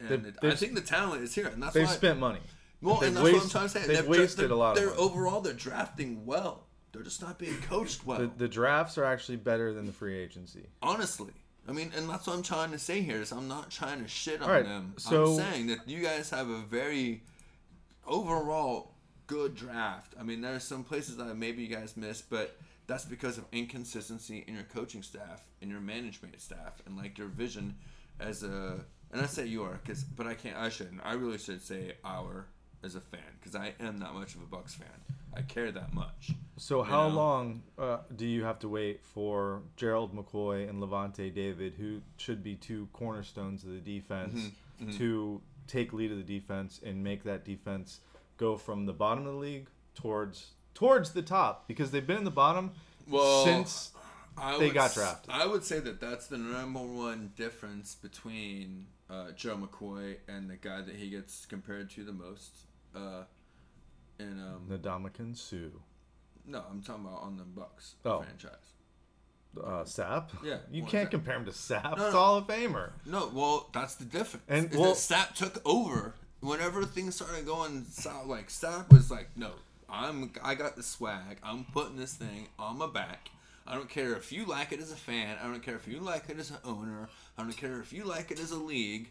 [0.00, 1.92] and They've- it, I they've- think the talent is here, and that's They've why.
[1.92, 2.40] spent money.
[2.80, 3.86] well, they've and that's what I'm trying to say.
[3.86, 4.98] they've dra- wasted they're- a lot They're money.
[4.98, 6.64] overall they're drafting well.
[6.92, 8.18] They're just not being coached well.
[8.20, 10.66] The, the drafts are actually better than the free agency.
[10.82, 11.32] honestly.
[11.68, 14.08] I mean, and that's what I'm trying to say here is I'm not trying to
[14.08, 14.94] shit on Alright, them.
[14.96, 17.22] so- I'm saying that you guys have a very
[18.08, 18.94] overall
[19.26, 20.14] good draft.
[20.18, 23.44] I mean, there are some places that maybe you guys missed, but that's because of
[23.52, 27.76] inconsistency in your coaching staff and your management staff and like your vision
[28.18, 28.80] as a.
[29.10, 30.56] And I say you are, cause, but I can't.
[30.56, 31.00] I shouldn't.
[31.04, 32.46] I really should say our
[32.84, 34.88] as a fan because I am not much of a Bucs fan.
[35.34, 36.30] I care that much.
[36.56, 37.14] So how know?
[37.14, 42.42] long uh, do you have to wait for Gerald McCoy and Lavonte David, who should
[42.42, 44.50] be two cornerstones of the defense,
[44.82, 48.00] Mm-hmm, to take lead of the defense and make that defense
[48.36, 51.68] go from the bottom of the league towards towards the top?
[51.68, 52.72] Because they've been in the bottom
[53.08, 53.92] Well, since
[54.36, 55.30] I they got drafted.
[55.32, 60.56] I would say that that's the number one difference between uh, Joe McCoy and the
[60.56, 62.52] guy that he gets compared to the most.
[62.94, 63.24] Uh,
[64.18, 65.78] and um, Ndamukong Suh.
[66.46, 68.22] No, I'm talking about on the Bucks Oh.
[68.22, 68.52] franchise.
[69.64, 70.28] Uh, Sapp.
[70.44, 71.84] Yeah, You well, can't compare him to Sapp.
[71.84, 72.10] No, It's no.
[72.12, 72.90] Hall of Famer.
[73.06, 74.44] No, well, that's the difference.
[74.48, 78.26] And, And well- Sapp took over whenever things started going south.
[78.26, 79.52] Like Sapp was like, no,
[79.88, 81.38] I'm I got the swag.
[81.42, 83.28] I'm putting this thing on my back.
[83.66, 85.36] I don't care if you like it as a fan.
[85.42, 87.08] I don't care if you like it as an owner.
[87.36, 89.10] I don't care if you like it as a league.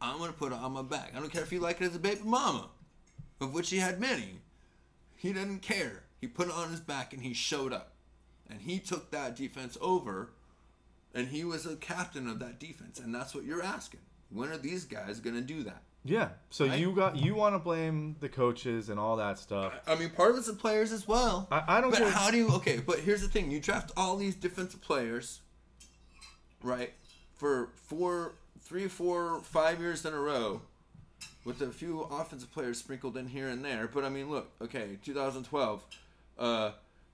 [0.00, 1.12] I'm gonna put it on my back.
[1.14, 2.68] I don't care if you like it as a baby mama,
[3.40, 4.40] of which he had many.
[5.16, 6.04] He didn't care.
[6.20, 7.89] He put it on his back and he showed up,
[8.50, 10.30] and he took that defense over
[11.14, 14.00] and he was a captain of that defense, and that's what you're asking.
[14.32, 15.82] When are these guys gonna do that?
[16.04, 16.28] Yeah.
[16.50, 16.78] So Right?
[16.78, 19.72] you got you want to blame the coaches and all that stuff.
[19.86, 21.46] I mean, part of it's the players as well.
[21.50, 22.10] I, I don't but care.
[22.10, 22.48] how do you?
[22.54, 25.40] Okay, but here's the thing: you draft all these defensive players,
[26.62, 26.92] right?
[27.34, 30.62] For four, three, four, five years in a row,
[31.44, 33.88] with a few offensive players sprinkled in here and there.
[33.92, 35.84] But I mean, look, okay, 2012,
[36.38, 36.70] uh,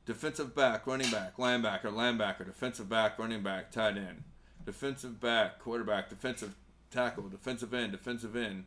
[0.06, 4.22] defensive back, running back, linebacker, linebacker, defensive back, running back, tight end,
[4.64, 6.54] defensive back, quarterback, defensive
[6.90, 8.64] tackle, defensive end, defensive end.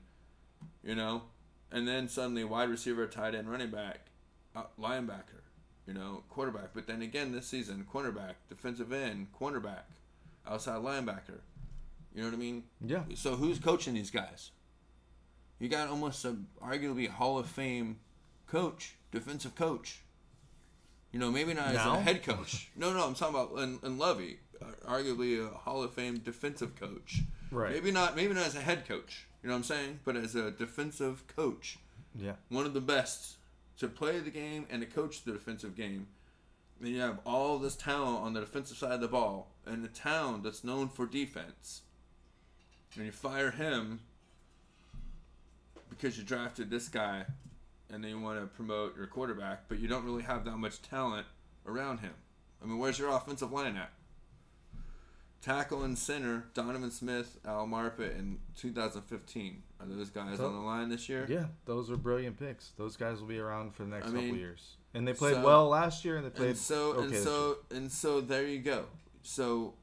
[0.83, 1.23] You know,
[1.71, 4.07] and then suddenly wide receiver, tight end, running back,
[4.55, 5.41] uh, linebacker,
[5.87, 6.69] you know, quarterback.
[6.73, 9.83] But then again, this season, cornerback, defensive end, cornerback,
[10.47, 11.39] outside linebacker.
[12.13, 12.63] You know what I mean?
[12.85, 13.03] yeah.
[13.15, 14.51] So who's coaching these guys?
[15.59, 17.99] You got almost a arguably Hall of Fame
[18.47, 20.01] coach, defensive coach.
[21.11, 21.95] You know, maybe not as Now?
[21.95, 22.69] a head coach.
[22.75, 27.21] No, no, I'm talking about and, Lovie, uh, arguably a Hall of Fame defensive coach.
[27.51, 27.71] Right.
[27.73, 28.15] Maybe not.
[28.15, 29.25] Maybe not as a head coach.
[29.41, 29.99] You know what I'm saying?
[30.05, 31.77] But as a defensive coach,
[32.15, 32.33] Yeah.
[32.49, 33.37] one of the best
[33.79, 36.07] to play the game and to coach the defensive game.
[36.79, 39.87] And you have all this talent on the defensive side of the ball, and a
[39.87, 41.81] town that's known for defense.
[42.95, 44.01] And you fire him
[45.89, 47.25] because you drafted this guy,
[47.91, 50.81] and then you want to promote your quarterback, but you don't really have that much
[50.81, 51.25] talent
[51.65, 52.13] around him.
[52.61, 53.91] I mean, where's your offensive line at?
[55.41, 59.63] Tackle and center, Donovan Smith, Al Marpet in 2015.
[59.79, 61.25] Are those guys So- on the line this year?
[61.29, 61.47] Yeah.
[61.63, 62.71] Those are brilliant picks.
[62.71, 64.75] Those guys will be around for the next I couple mean, years.
[64.93, 67.57] And they played so- well last year, and they played and so okay and so
[67.71, 68.85] and so there you go.
[69.21, 69.75] So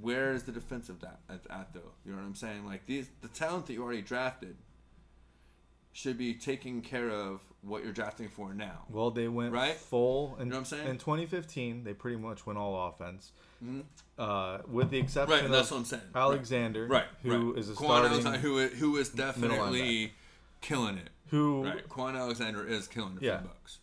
[0.00, 1.92] where is the defensive at, at, at though?
[2.06, 2.64] You know what I'm saying?
[2.64, 4.56] Like these the talent that you already drafted
[5.94, 8.84] should be taking care of what you're drafting for now.
[8.90, 9.76] Well, they went Right?
[9.76, 10.36] full.
[10.40, 10.88] In, know what I'm saying?
[10.88, 13.30] In 2015, they pretty much went all offense,
[13.64, 13.84] Mhm.
[14.18, 16.02] uh, with the exception Right, and that's of what I'm saying.
[16.14, 17.58] Alexander, right, who right.
[17.58, 20.12] is a Kwon starting, Alexander, who is, who is definitely
[20.60, 21.10] killing it.
[21.28, 23.38] who Right, Kwon Alexander is killing it Yeah.
[23.38, 23.78] for the Bucs,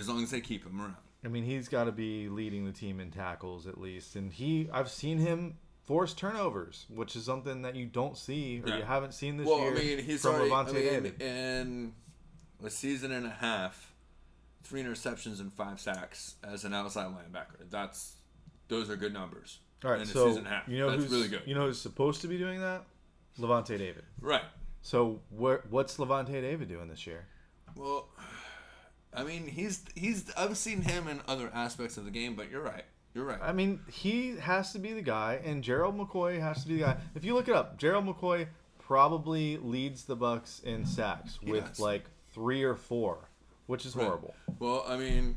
[0.00, 0.96] as long as they keep him around.
[1.24, 4.68] I mean, he's got to be leading the team in tackles at least, and he
[4.72, 8.76] I've seen him force turnovers, which is something that you don't see or Yeah.
[8.78, 10.50] you haven't seen this Well, year I mean, he's from already.
[10.50, 11.22] Lavonte I mean, David.
[11.22, 11.94] in
[12.64, 13.92] a season and a half,
[14.62, 17.68] three interceptions and five sacks as an outside linebacker.
[17.70, 18.14] That's
[18.68, 19.58] those are good numbers.
[19.84, 20.68] All right, in a so season and a half.
[20.68, 21.42] you know That's who's really good.
[21.46, 22.84] you know who's supposed to be doing that?
[23.38, 24.04] Lavonte David.
[24.20, 24.44] Right.
[24.82, 27.26] So what's Lavonte David doing this year?
[27.74, 28.08] Well,
[29.14, 30.30] I mean, he's he's.
[30.36, 32.84] I've seen him in other aspects of the game, but you're right.
[33.14, 33.38] You're right.
[33.42, 36.80] I mean, he has to be the guy, and Gerald McCoy has to be the
[36.80, 36.96] guy.
[37.14, 38.46] If you look it up, Gerald McCoy
[38.78, 41.80] probably leads the Bucs in sacks He with does.
[41.80, 43.28] like three or four,
[43.66, 44.04] which is Right.
[44.06, 44.34] horrible.
[44.58, 45.36] Well, I mean,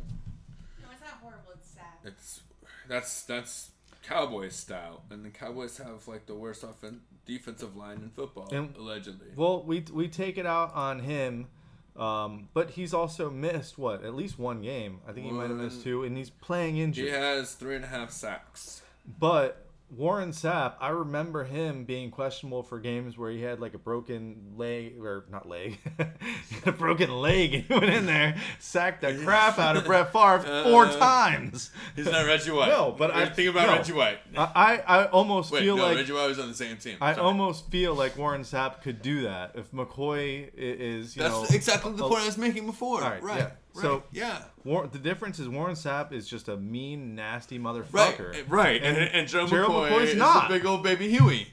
[0.81, 1.51] No, it's not horrible.
[1.53, 1.83] It's sad.
[2.03, 2.41] it's
[2.87, 3.71] that's that's
[4.03, 8.75] Cowboys style, and the Cowboys have like the worst offensive defensive line in football, And-
[8.77, 9.29] allegedly.
[9.35, 11.47] Well, we we take it out on him,
[11.97, 14.99] um, but he's also missed what at least one game.
[15.07, 17.05] I think he might have missed two, and he's playing injured.
[17.05, 18.81] He has three and a half sacks.
[19.19, 23.77] But Warren Sapp, I remember him being questionable for games where he had like a
[23.77, 25.77] broken leg or not leg,
[26.65, 30.63] a broken leg, and he went in there, sacked the crap out of Brett Favre
[30.63, 31.69] four Uh, times.
[31.95, 32.69] He's not Reggie White.
[32.69, 33.73] No, but I- think about no.
[33.75, 34.19] Reggie White.
[34.35, 36.97] I I almost Wait, feel no, like Reggie White was on the same team.
[36.99, 37.25] I Sorry.
[37.25, 41.93] almost feel like Warren Sapp could do that if McCoy is you That's know exactly
[41.93, 43.01] the a- point I was making before.
[43.01, 43.37] Right, right.
[43.39, 43.51] yeah.
[43.75, 43.81] Right.
[43.81, 44.43] So- yeah.
[44.63, 48.43] War, the difference is Warren Sapp is just a mean, nasty motherfucker.
[48.47, 48.81] Right.
[48.81, 50.45] And And, and, Joe Gerald McCoy McCoy's is not.
[50.49, 51.47] a big old baby Huey.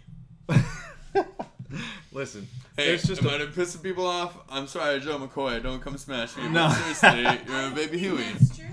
[2.12, 4.36] Listen, Hey, there's just am a, I pissing people off?
[4.50, 5.62] I'm sorry, Joe McCoy.
[5.62, 6.48] Don't come smash me.
[6.48, 6.68] No.
[6.68, 8.22] But seriously, you're a baby Huey.
[8.32, 8.66] That's true.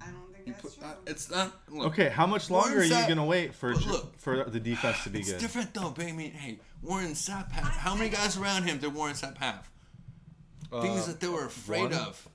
[0.00, 0.88] I don't think You that's put- true.
[0.88, 1.52] uh, it's not.
[1.70, 2.08] Look, okay.
[2.10, 5.10] How much longer Warren are you gonna wait for But look, for the defense to
[5.10, 5.22] be good?
[5.22, 5.40] it's good?
[5.40, 6.28] different though, baby.
[6.28, 7.64] Hey, Warren Sapp have.
[7.64, 9.68] How many guys around him did Warren Sapp have?
[10.82, 11.94] Things Uh, that they were afraid one?
[11.94, 12.28] of.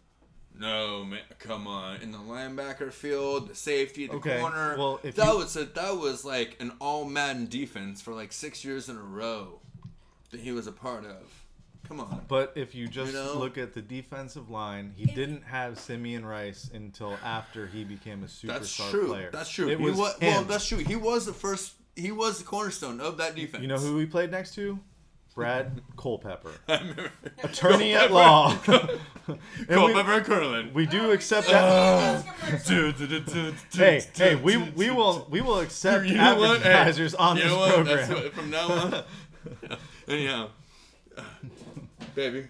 [0.61, 2.01] No man, come on!
[2.01, 4.75] In the linebacker field, the safety, the Okay, corner.
[4.77, 8.31] well, if that you- was a, that was like an all Madden defense for like
[8.31, 9.59] six years in a row
[10.29, 11.23] that he was a part of.
[11.87, 12.21] Come on.
[12.29, 13.33] But if you just You know?
[13.37, 18.27] look at the defensive line, he didn't have Simeon Rice until after he became a
[18.27, 19.07] superstar That's true.
[19.07, 19.29] player.
[19.31, 19.67] That's true.
[19.67, 20.77] It he was wa- well, that's true.
[20.77, 21.73] He was the first.
[21.95, 23.61] He was the cornerstone of that defense.
[23.63, 24.79] You know who he played next to?
[25.35, 26.51] Brad Culpepper,
[27.43, 28.53] attorney at law.
[28.65, 29.39] Culpepper
[29.69, 30.73] And we- Curlin.
[30.73, 32.25] We do accept that.
[32.67, 33.55] those commercials.
[33.73, 36.61] Hey, hey, we we will we will accept You know what?
[36.61, 37.85] Hey, advertisers on you this know what?
[37.85, 38.23] That's program.
[38.25, 39.03] what- from now on.
[40.07, 40.49] Anyhow,
[42.13, 42.47] baby,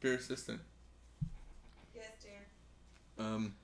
[0.00, 0.60] beer assistant.
[1.94, 3.24] Yes, dear.
[3.26, 3.54] Um,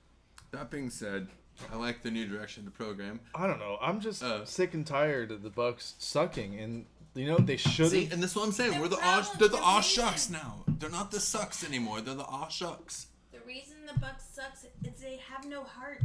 [0.51, 1.27] that being said,
[1.73, 3.19] I like the new direction of the program.
[3.33, 3.77] I don't know.
[3.81, 4.45] I'm just Uh.
[4.45, 6.85] sick and tired of the Bucs sucking, and
[7.19, 8.13] you know they should See, have.
[8.13, 8.73] and that's what I'm saying.
[8.73, 10.63] The We're the problem- aw, they're the the aw reason- shucks now.
[10.67, 12.01] They're not the sucks anymore.
[12.01, 13.07] They're the aw shucks.
[13.31, 16.03] The reason the Bucs sucks is they have no heart.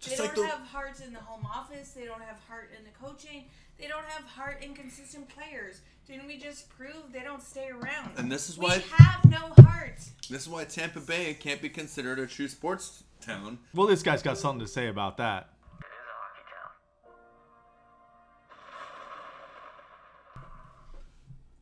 [0.00, 1.90] Just they like don't the have heart in the home office.
[1.92, 3.44] They don't have heart in the coaching.
[3.78, 5.80] They don't have heart in consistent players.
[6.06, 8.10] Didn't we just prove they don't stay around?
[8.18, 9.98] And this is we why- have no heart.
[10.28, 13.58] this is why Tampa Bay can't be considered a true sports town.
[13.72, 15.48] Well, this guy's got something to say about that.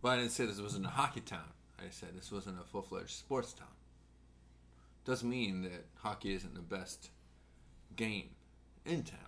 [0.02, 1.48] Well, I didn't say this wasn't a hockey town.
[1.78, 3.68] I said this wasn't a full fledged sports town.
[5.04, 7.10] Doesn't mean that hockey isn't the best
[7.94, 8.30] game
[8.84, 9.18] in town.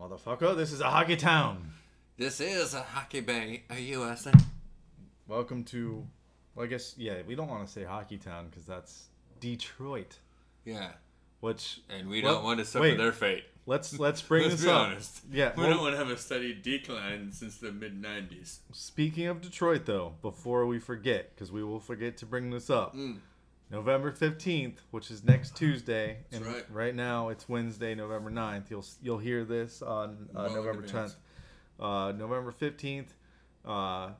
[0.00, 1.72] Motherfucker, this is a hockey town.
[2.16, 4.32] This is a hockey bay, a USA.
[5.28, 6.06] Welcome to,
[6.54, 9.08] well, I guess, yeah, we don't want to say hockey town because that's
[9.40, 10.16] Detroit.
[10.64, 10.92] Yeah,
[11.40, 12.96] Which and we don't want to suffer wait.
[12.98, 13.44] their fate.
[13.66, 14.80] let's let's bring Let's this be up.
[14.88, 15.20] honest.
[15.30, 18.58] Yeah, we well- don't want to have a steady decline since the mid '90s.
[18.72, 22.94] Speaking of Detroit, though, before we forget, because we will forget to bring this up,
[22.96, 23.18] Mm.
[23.70, 26.94] November fifteenth, which is next Tuesday, That's and right.
[26.94, 28.70] now it's Wednesday, November 9th.
[28.70, 31.16] You'll you'll hear this on uh, Well November tenth.
[31.78, 33.12] Uh, November fifteenth,
[33.64, 34.10] uh,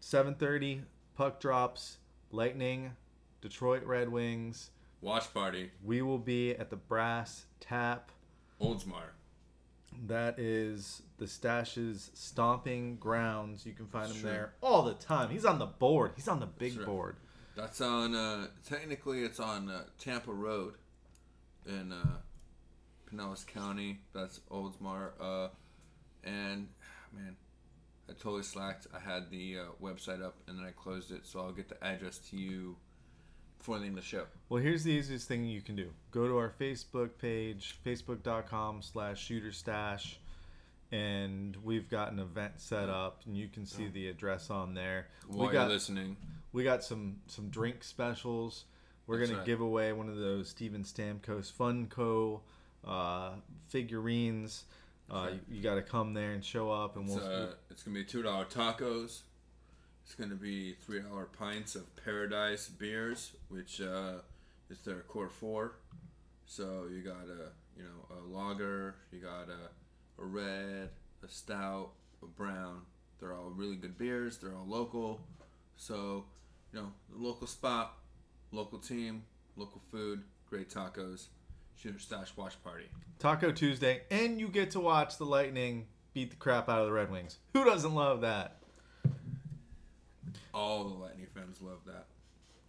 [0.00, 0.82] seven thirty.
[1.16, 1.96] Puck drops.
[2.30, 2.92] Lightning,
[3.40, 4.70] Detroit Red Wings.
[5.00, 8.10] Watch party, We will be at the Brass Tap.
[8.60, 9.10] Oldsmar.
[10.06, 13.64] That is the Stash's stomping grounds.
[13.66, 14.30] You can find him Sure.
[14.30, 15.30] there all the time.
[15.30, 16.12] He's on the board.
[16.16, 17.16] He's on the big board.
[17.54, 18.14] That's on.
[18.14, 20.74] Uh, technically, it's on uh, Tampa Road,
[21.66, 22.18] in uh,
[23.10, 24.00] Pinellas County.
[24.12, 25.12] That's Oldsmar.
[25.20, 25.48] Uh,
[26.24, 26.68] and
[27.14, 27.36] man,
[28.08, 28.86] I totally slacked.
[28.94, 31.82] I had the uh, website up and then I closed it, so I'll get the
[31.82, 32.76] address to you
[33.58, 34.24] before the end of the show.
[34.48, 35.90] Well, here's the easiest thing you can do.
[36.10, 40.18] Go to our Facebook page, facebook.com slash shooter stash,
[40.92, 45.08] and we've got an event set up, and you can see the address on there.
[45.26, 46.16] While we got you're listening,
[46.52, 48.64] we got some some drink specials.
[49.06, 49.46] We're gonna right.
[49.46, 52.40] give away one of those Steven Stamkos Funko
[52.86, 53.32] uh,
[53.68, 54.64] figurines.
[55.08, 55.32] Uh, right.
[55.48, 57.24] you, you got to come there and show up, and it's, we'll.
[57.24, 59.22] uh, it's gonna be two dollar tacos.
[60.06, 64.18] It's gonna be three dollar pints of Paradise beers, which uh,
[64.70, 65.72] is their core four.
[66.46, 70.90] So you got a you know a lager, you got a, a red,
[71.24, 71.90] a stout,
[72.22, 72.82] a brown.
[73.18, 74.38] They're all really good beers.
[74.38, 75.20] They're all local.
[75.76, 76.26] So
[76.72, 77.98] you know the local spot,
[78.52, 79.24] local team,
[79.56, 81.26] local food, great tacos.
[81.74, 82.86] Shooter Stash Watch Party.
[83.18, 86.92] Taco Tuesday, and you get to watch the Lightning beat the crap out of the
[86.92, 87.38] Red Wings.
[87.54, 88.62] Who doesn't love that?
[90.56, 92.06] All the Lightning fans love that.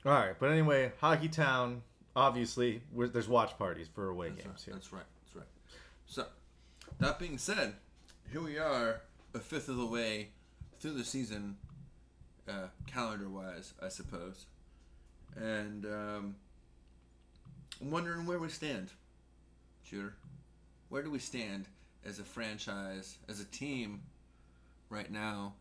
[0.06, 1.84] All right, but anyway, Hockey Town.
[2.18, 4.66] Obviously, there's watch parties for away That's games right.
[4.66, 4.74] here.
[4.74, 5.04] That's right.
[5.24, 5.46] That's right.
[6.06, 6.26] So,
[7.00, 7.76] that being said,
[8.30, 9.02] here we are,
[9.34, 10.30] a fifth of the way
[10.82, 11.56] through the season,
[12.50, 14.48] uh, calendar-wise, I suppose,
[15.38, 16.36] and um,
[17.80, 18.90] I'm wondering where we stand,
[19.84, 20.16] shooter.
[20.90, 21.68] Where do we stand
[22.06, 24.02] as a franchise, as a team,
[24.90, 25.54] right now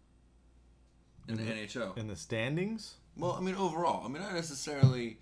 [1.29, 1.43] in the.
[1.43, 1.97] NHL?
[1.97, 4.05] In the standings, Well, I mean overall.
[4.05, 5.19] I mean not necessarily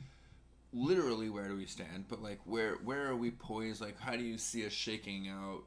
[0.73, 3.81] literally where do we stand, but like where where are we poised?
[3.81, 5.63] Like how do you see us shaking out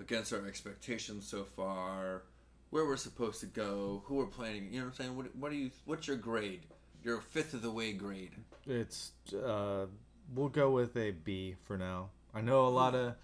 [0.00, 2.22] against our expectations so far?
[2.70, 4.02] Where we're supposed to go?
[4.06, 4.68] Who we're planning?
[4.72, 5.16] You know what I'm saying?
[5.16, 5.70] What what do you?
[5.84, 6.62] What's your grade?
[7.04, 8.30] Your fifth of the way grade.
[8.66, 9.86] it's uh,
[10.34, 12.10] we'll go with a B for now.
[12.34, 13.14] I know a lot of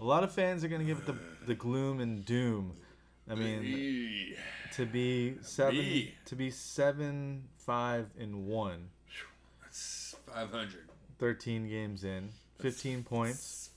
[0.00, 1.16] a lot of fans are gonna give it the
[1.46, 2.74] the gloom and doom.
[3.30, 4.36] I mean,
[4.74, 8.88] to be seven to be seven five and one,
[9.62, 10.84] that's five hundred.
[11.18, 12.28] 13 games in,
[12.60, 13.70] 15 points.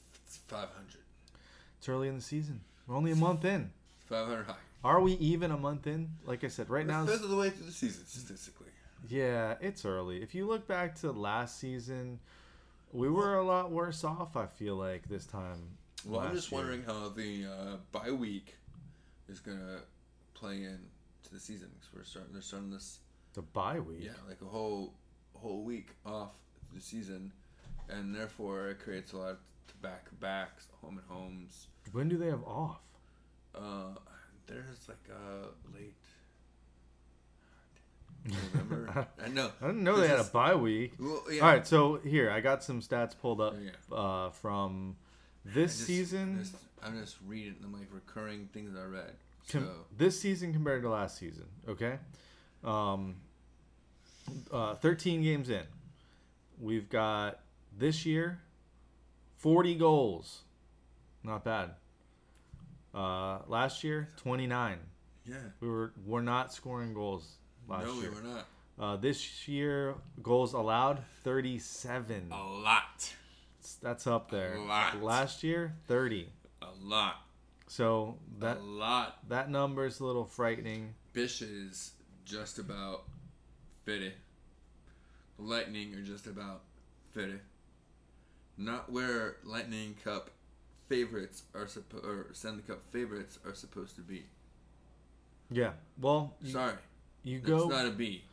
[0.48, 1.02] Five hundred.
[1.80, 2.62] It's early in the season.
[2.88, 3.72] We're only a month in.
[4.08, 4.56] Five hundred high.
[4.84, 6.10] Are we even a month in?
[6.26, 8.68] Like I said, right now, fifth of the way through the season statistically.
[9.08, 10.22] yeah, it's early.
[10.22, 12.20] If you look back to last season,
[12.92, 14.36] we were a lot worse off.
[14.36, 15.78] I feel like this time.
[16.06, 16.60] Well, I'm just year.
[16.60, 18.56] wondering how the uh, bye week
[19.30, 19.80] is gonna
[20.34, 20.80] play in
[21.24, 22.34] to the season because we're starting.
[22.34, 23.00] They're starting this
[23.34, 24.00] The bye week.
[24.04, 24.94] Yeah, like a whole
[25.34, 26.32] whole week off
[26.74, 27.32] the season,
[27.90, 29.38] and therefore it creates a lot of
[29.82, 31.68] back backs, home and homes.
[31.92, 32.82] When do they have off?
[33.56, 33.96] Uh,
[34.48, 35.48] there's like a
[35.78, 35.96] late.
[38.54, 39.08] November.
[39.24, 39.50] I know.
[39.62, 40.94] I didn't know they had a This bye week.
[41.00, 41.42] Well, yeah.
[41.42, 43.96] All right, so here I got some stats pulled up Yeah.
[43.96, 44.96] uh, from
[45.46, 46.22] this just- season.
[46.22, 49.14] I'm just, I'm just reading them like recurring things I read.
[49.50, 51.46] com- this season compared to last season.
[51.68, 51.98] Okay,
[52.64, 53.16] um,
[54.52, 55.64] uh, thirteen games in,
[56.60, 57.40] we've got
[57.78, 58.42] this year
[59.38, 60.42] forty goals,
[61.24, 61.72] not bad.
[62.94, 64.80] Uh, last year twenty nine.
[65.26, 65.36] yeah.
[65.60, 67.38] We were we're not scoring goals
[67.68, 68.12] last no, year.
[68.12, 68.48] No, we were not.
[68.80, 72.28] Uh, this year goals allowed thirty seven.
[72.32, 73.14] A lot.
[73.76, 74.58] That's up there.
[74.60, 75.02] lot.
[75.02, 76.30] Last year thirty.
[76.62, 77.22] A lot.
[77.68, 79.20] So that a lot.
[79.30, 80.94] that number is a little frightening.
[81.14, 81.92] Bish is
[82.26, 83.04] just about
[83.86, 84.14] fitty.
[85.38, 86.62] The Lightning are just about
[87.12, 87.40] fitty.
[88.58, 90.30] Not where Lightning Cup
[90.90, 94.26] favorites are supposed or Stanley Cup favorites are supposed to be.
[95.50, 95.72] Yeah.
[96.00, 96.76] Well, Sorry,
[97.24, 98.24] you it's go not a B.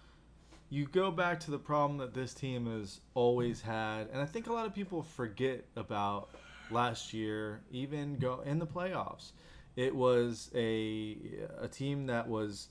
[0.70, 4.48] you go back to the problem that this team has always had, and I think
[4.48, 6.30] a lot of people forget about
[6.70, 9.32] last year, even go in the playoffs.
[9.76, 11.16] It was a
[11.60, 12.68] a team that was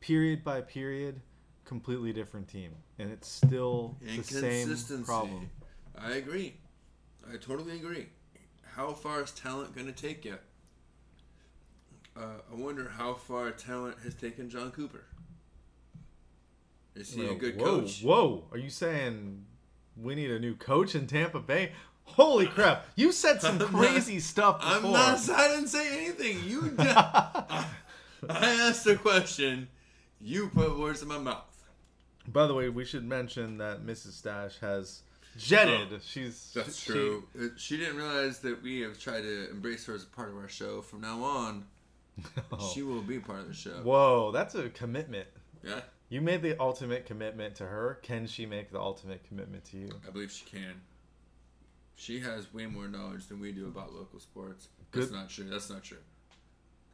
[0.00, 1.20] period by period
[1.64, 5.50] completely different team, and it's still the same problem.
[5.98, 6.54] I agree.
[7.30, 8.06] I totally agree.
[8.76, 10.38] How far is talent going to take you?
[12.16, 15.04] Uh, I wonder how far talent has taken Jon Cooper.
[16.96, 18.02] Is he a good whoa, coach?
[18.02, 19.44] Whoa, are you saying
[19.96, 21.72] we need a new coach in Tampa Bay?
[22.04, 22.86] Holy crap!
[22.96, 24.74] You said some I'm not- crazy stuff before.
[24.76, 25.28] I'm not.
[25.30, 26.38] I didn't say anything.
[26.44, 26.62] You.
[26.76, 26.88] Did.
[26.88, 27.66] I
[28.30, 29.68] asked a question.
[30.20, 31.42] You put words in my mouth.
[32.28, 34.12] By the way, we should mention that Mrs.
[34.12, 35.02] Stash has
[35.36, 35.88] jetted.
[35.92, 37.24] Oh, She's That's she- true.
[37.38, 40.36] Uh, She didn't realize that we have tried to embrace her as a part of
[40.36, 40.80] our show.
[40.82, 41.66] From now on,
[42.50, 42.70] Oh.
[42.74, 43.78] she will be part of the show.
[43.82, 45.28] Whoa, that's a commitment.
[45.62, 47.98] Yeah, You made the ultimate commitment to her.
[48.02, 49.88] Can she make the ultimate commitment to you?
[50.06, 50.80] I believe she can.
[51.96, 54.68] She has way more knowledge than we do about local sports.
[54.92, 55.14] That's Good.
[55.14, 55.48] not true.
[55.48, 55.98] That's not true.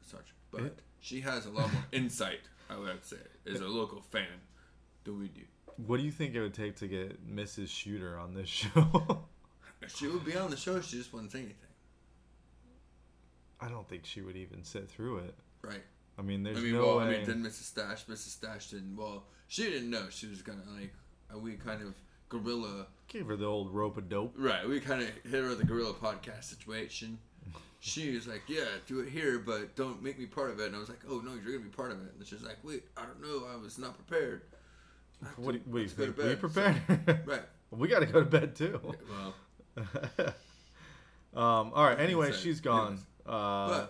[0.00, 0.36] That's not true.
[0.50, 2.40] But It- she has a lot more insight.
[2.70, 4.40] I would say, as a local fan,
[5.04, 5.42] than we do.
[5.76, 7.68] What do you think it would take to get Mrs.
[7.68, 9.24] Shooter on this show?
[9.88, 10.80] She would be on the show.
[10.80, 11.56] She just wouldn't say anything.
[13.60, 15.34] I don't think she would even sit through it.
[15.62, 15.82] Right.
[16.22, 17.04] I mean, there's I mean, no well, way.
[17.04, 17.64] I mean, then Mrs.
[17.64, 18.28] Stash, Mrs.
[18.28, 18.96] Stash didn't.
[18.96, 20.94] Well, she didn't know she was gonna like.
[21.34, 21.94] We kind of
[22.28, 22.86] gorilla.
[23.08, 24.34] Give her the old rope of dope.
[24.36, 24.68] Right.
[24.68, 27.18] We kind of hit her with the gorilla podcast situation.
[27.80, 30.76] She was like, "Yeah, do it here, but don't make me part of it." And
[30.76, 32.84] I was like, "Oh no, you're gonna be part of it." And she's like, "Wait,
[32.96, 33.48] I don't know.
[33.52, 34.42] I was not prepared."
[35.36, 36.16] What do you, what do you go to think?
[36.16, 37.20] We bed." prepared?
[37.26, 37.42] Right.
[37.72, 38.80] we got to go to bed too.
[39.74, 39.84] Well,
[41.34, 41.98] um, all right.
[41.98, 43.00] Anyway, she's gone.
[43.26, 43.86] Uh,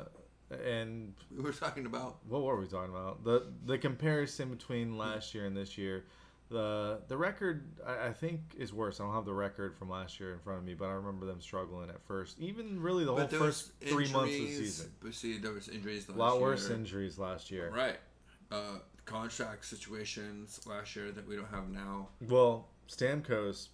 [0.66, 3.24] and we were talking about what were we talking about?
[3.24, 6.04] The the comparison between last year and this year.
[6.50, 9.00] The the record I, I think is worse.
[9.00, 11.24] I don't have the record from last year in front of me, but I remember
[11.24, 12.38] them struggling at first.
[12.38, 14.90] Even really the whole but there first three months of the season.
[15.00, 16.08] But see, there was injuries.
[16.08, 16.76] A lot worse year.
[16.76, 17.70] injuries last year.
[17.74, 17.96] Right.
[18.50, 22.08] Uh, contract situations last year that we don't have now.
[22.28, 23.68] Well, Stamkos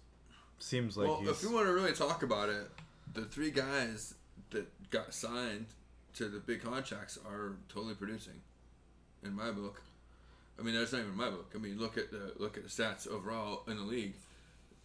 [0.59, 2.69] seems like well, if you want to really talk about it,
[3.13, 4.13] the three guys
[4.51, 5.67] that got signed
[6.19, 8.41] to the big contracts are totally producing,
[9.23, 9.81] in my book.
[10.59, 11.53] I mean, that's not even my book.
[11.55, 14.15] I mean, look at the look at the stats overall in the league,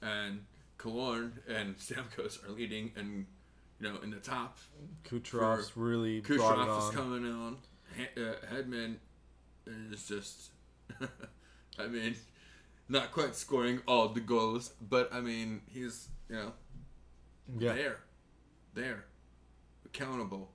[0.01, 0.45] and
[0.78, 3.26] Killorn and Stamkos are leading, and
[3.80, 4.59] you know, in the top.
[5.05, 7.57] Kucherov's for- really Kucherov is coming on.
[7.97, 8.97] He- uh, Hedman
[9.66, 10.51] is just,
[11.78, 12.14] I mean,
[12.89, 16.53] not quite scoring all the goals, but I mean, he's you know
[17.59, 17.97] Yeah, there,
[18.74, 19.05] there,
[19.85, 20.51] accountable.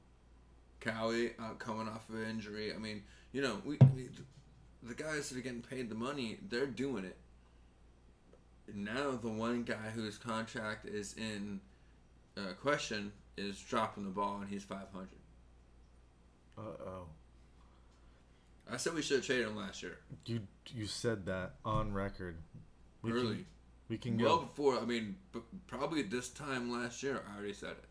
[0.80, 2.74] Cowie uh, coming off of an injury.
[2.74, 4.10] I mean, you know, we, we
[4.84, 7.18] the guys that are getting paid the money, they're doing it.
[8.74, 11.60] Now the one guy whose contract is in
[12.38, 15.10] uh, question is dropping the ball, and he's five hundred.
[16.58, 17.06] Uh oh.
[18.72, 22.38] I said we should have traded him last year, You you said that on record.
[23.02, 23.36] We early.
[23.38, 23.46] Can,
[23.90, 24.44] we can well go.
[24.46, 24.78] before.
[24.78, 27.24] I mean, b- probably this time last year.
[27.32, 27.86] I already said it.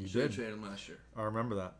[0.00, 0.98] You Should have traded him last year.
[1.16, 1.74] I remember that.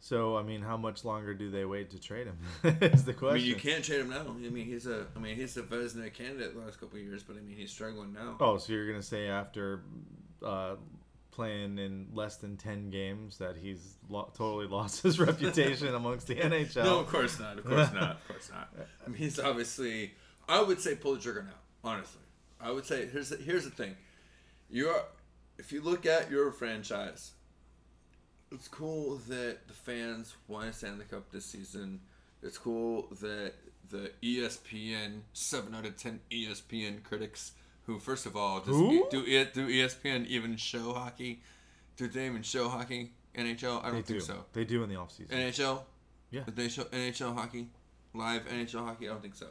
[0.00, 2.38] So I mean, how much longer do they wait to trade him?
[2.82, 3.38] is the I question.
[3.38, 4.20] mean, you can't trade him now.
[4.28, 5.06] I mean, he's a.
[5.16, 7.70] I mean, he's a Vezina candidate the last couple of years, but I mean, he's
[7.70, 8.36] struggling now.
[8.40, 9.82] Oh, so you're gonna say after
[10.44, 10.76] uh,
[11.32, 16.34] playing in less than ten games that he's lo- totally lost his reputation amongst the
[16.36, 16.84] NHL?
[16.84, 17.58] No, of course not.
[17.58, 18.12] Of course not.
[18.12, 18.72] Of course not.
[19.04, 20.14] I mean, he's obviously.
[20.48, 21.90] I would say pull the trigger now.
[21.90, 22.22] Honestly,
[22.60, 23.96] I would say here's the, here's the thing.
[24.70, 25.02] You're
[25.58, 27.32] if you look at your franchise,
[28.52, 32.00] it's cool that the fans won a Stanley Cup this season.
[32.42, 33.52] It's cool that
[33.90, 37.52] the ESPN seven out of ten ESPN critics,
[37.86, 39.06] who first of all does Who?
[39.10, 41.42] do it do ESPN even show hockey?
[41.96, 43.12] Do they even show hockey?
[43.36, 43.84] NHL?
[43.84, 44.14] I don't do.
[44.14, 44.44] think so.
[44.52, 45.28] They do in the offseason.
[45.28, 45.82] NHL?
[46.30, 46.44] Yeah.
[46.44, 47.68] Did they show NHL hockey?
[48.14, 49.08] Live NHL hockey?
[49.08, 49.46] I don't think so.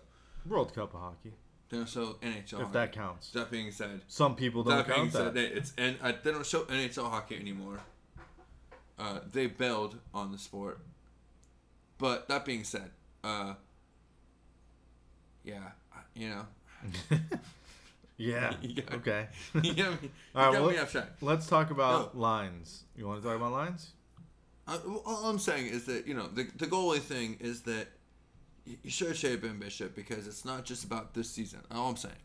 [0.46, 1.34] World Cup of hockey,
[1.70, 2.44] They don't show NHL.
[2.44, 2.74] if hockey.
[2.74, 3.32] that counts.
[3.32, 5.34] That being said, Some people don't that being count said, that.
[5.36, 7.80] they, it's and uh, they don't show NHL hockey anymore.
[9.00, 10.80] Uh, they bailed on the sport.
[11.98, 12.90] But that being said,
[13.24, 13.54] uh,
[15.44, 15.72] yeah,
[16.16, 16.46] you know,
[18.18, 18.54] yeah.
[18.62, 19.28] You got- Okay.
[19.64, 20.96] you got me, you All right, well, me off.
[21.22, 22.84] Let's talk about lines.
[22.96, 23.92] You want to talk about lines?
[24.68, 27.88] Uh, all I'm saying is that you know the the goalie thing is that
[28.66, 31.60] you you should shave Ben Bishop because it's not just about this season.
[31.72, 32.16] All I'm saying,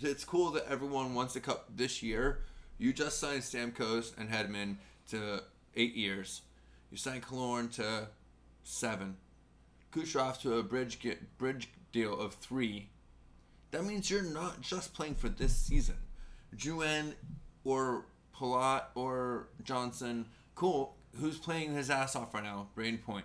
[0.00, 2.40] it's cool that everyone wants a cup this year.
[2.78, 4.76] You just signed Stamkos and Hedman
[5.10, 5.42] to
[5.76, 6.42] eight years.
[6.90, 8.08] You signed Killorn to
[8.64, 9.16] seven.
[9.92, 12.88] Kucherov to a bridge get, bridge deal of three.
[13.70, 15.96] That means you're not just playing for this season.
[16.64, 17.14] Juan
[17.64, 18.04] or
[18.36, 20.96] Palat or Johnson, cool.
[21.18, 22.68] Who's playing his ass off right now?
[22.76, 23.24] Brayden Point.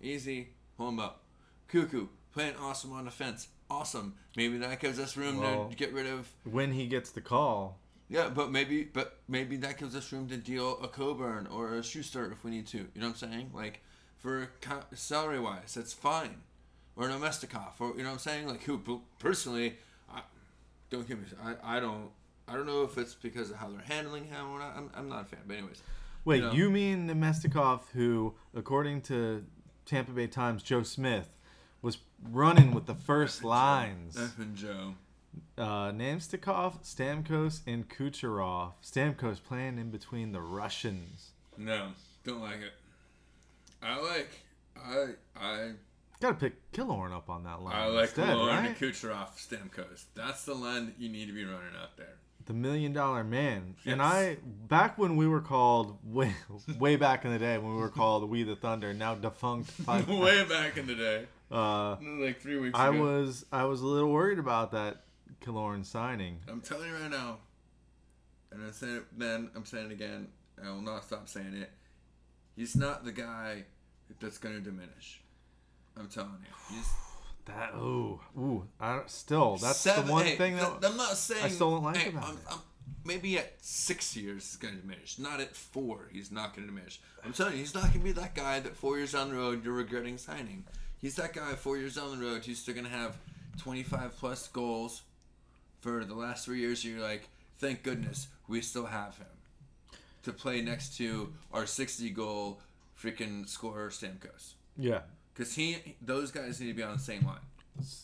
[0.00, 0.48] Easy.
[0.76, 1.22] Pull him up.
[1.70, 3.48] Koekkoek, playing awesome on defense.
[3.70, 4.14] Awesome.
[4.36, 7.78] Maybe that gives us room Well- to get rid of When he gets the call,
[8.12, 11.80] yeah, but maybe, but maybe that gives us room to deal a Coburn or a
[11.80, 12.76] Sustr if we need to.
[12.76, 13.50] You know what I'm saying?
[13.54, 13.80] Like
[14.18, 16.42] for co- salary wise, that's fine.
[16.94, 18.46] Or an Omestikov, or you know what I'm saying?
[18.48, 19.76] Like who personally,
[20.12, 20.20] I,
[20.90, 21.24] don't give me.
[21.42, 22.10] I, I don't.
[22.46, 24.76] I don't know if it's because of how they're handling him or not.
[24.76, 25.40] I'm, I'm not a fan.
[25.46, 25.82] But anyways,
[26.26, 26.52] Wait, know.
[26.52, 29.42] you mean Namestnikov, who, according to
[29.86, 31.30] Tampa Bay Times, Joe Smith,
[31.80, 31.96] was
[32.30, 34.18] running with the first lines.
[34.20, 34.96] F and Joe.
[35.58, 38.72] Uh, Namestnikov, Stamkos, and Kucherov.
[38.82, 41.30] Stamkos playing in between the Russians.
[41.56, 41.88] No,
[42.24, 42.72] don't like it.
[43.82, 44.30] I like.
[44.76, 45.06] I
[45.36, 45.70] I
[46.20, 47.74] Got to pick Killorn up on that line.
[47.74, 48.66] I like instead, Malone right?
[48.68, 50.04] and Kucherov, Stamkos.
[50.14, 52.14] That's the line that you need to be running out there.
[52.46, 53.74] the million dollar man.
[53.84, 54.36] And I,
[54.68, 56.32] back when we were called, way,
[56.78, 59.72] way back in the day when we were called We the Thunder, now defunct.
[60.08, 63.02] Way back in the day, uh, like three weeks I ago.
[63.02, 65.02] was I was a little worried about that
[65.42, 66.38] Killorn signing.
[66.48, 67.38] I'm telling you right now,
[68.50, 70.28] and I said it then, I'm saying it again,
[70.64, 71.70] I will not stop saying it.
[72.56, 73.64] He's not the guy
[74.20, 75.20] that's going to diminish.
[75.96, 76.76] I'm telling you.
[76.76, 76.88] He's
[77.44, 78.68] That ooh ooh.
[78.78, 81.44] I still that's seven, the one hey, thing th- that I'm not saying.
[81.44, 82.40] I still don't like hey, about I'm, it.
[82.48, 82.60] I'm-
[83.04, 85.18] maybe at six years it's going to diminish.
[85.18, 86.08] Not at four.
[86.12, 87.00] He's not going to diminish.
[87.24, 89.36] I'm telling you, he's not going to be that guy that four years down the
[89.36, 90.64] road you're regretting signing.
[90.98, 93.16] He's that guy four years down the road who's still going to have
[93.58, 95.02] 25 plus goals
[95.82, 96.82] for the last three years.
[96.84, 97.28] You're like,
[97.58, 99.26] thank goodness we still have him
[100.22, 102.60] to play next to our 60 goal
[102.98, 104.54] freaking scorer Stamkos.
[104.78, 105.00] yeah.
[105.34, 107.36] Because he, those guys need to be on the same line.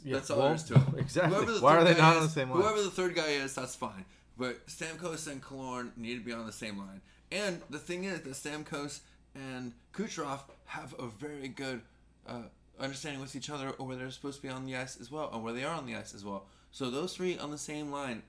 [0.03, 0.15] yeah.
[0.15, 0.81] That's all well, there is to it.
[0.99, 1.61] Exactly.
[1.61, 2.63] Why are they not on is- the same line?
[2.63, 4.05] Whoever the third guy is, that's fine.
[4.39, 7.03] But Stamkos and Killorn need to be on the same line.
[7.31, 9.01] And the thing is that Stamkos
[9.35, 11.83] and Kucherov have a very good
[12.27, 12.43] uh,
[12.81, 15.29] understanding with each other, or where they're supposed to be on the ice as well,
[15.33, 16.47] or where they are on the ice as well.
[16.71, 18.23] So those three on the same line,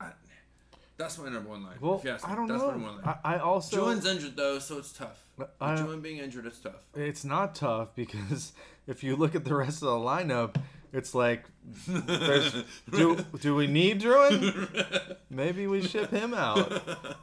[0.00, 0.10] I,
[0.96, 1.76] that's my number one line.
[1.80, 2.32] Well, if you ask me.
[2.32, 2.68] I don't that's know.
[2.68, 3.18] my number one line.
[3.24, 5.24] I, I also Julian's injured though, so it's tough.
[5.60, 6.84] I- being injured, it's tough.
[6.94, 8.52] it's not tough because
[8.86, 10.56] if you look at the rest of the lineup,
[10.92, 11.44] it's like
[11.88, 15.16] there's do do we need Drouin?
[15.28, 16.72] Maybe we ship him out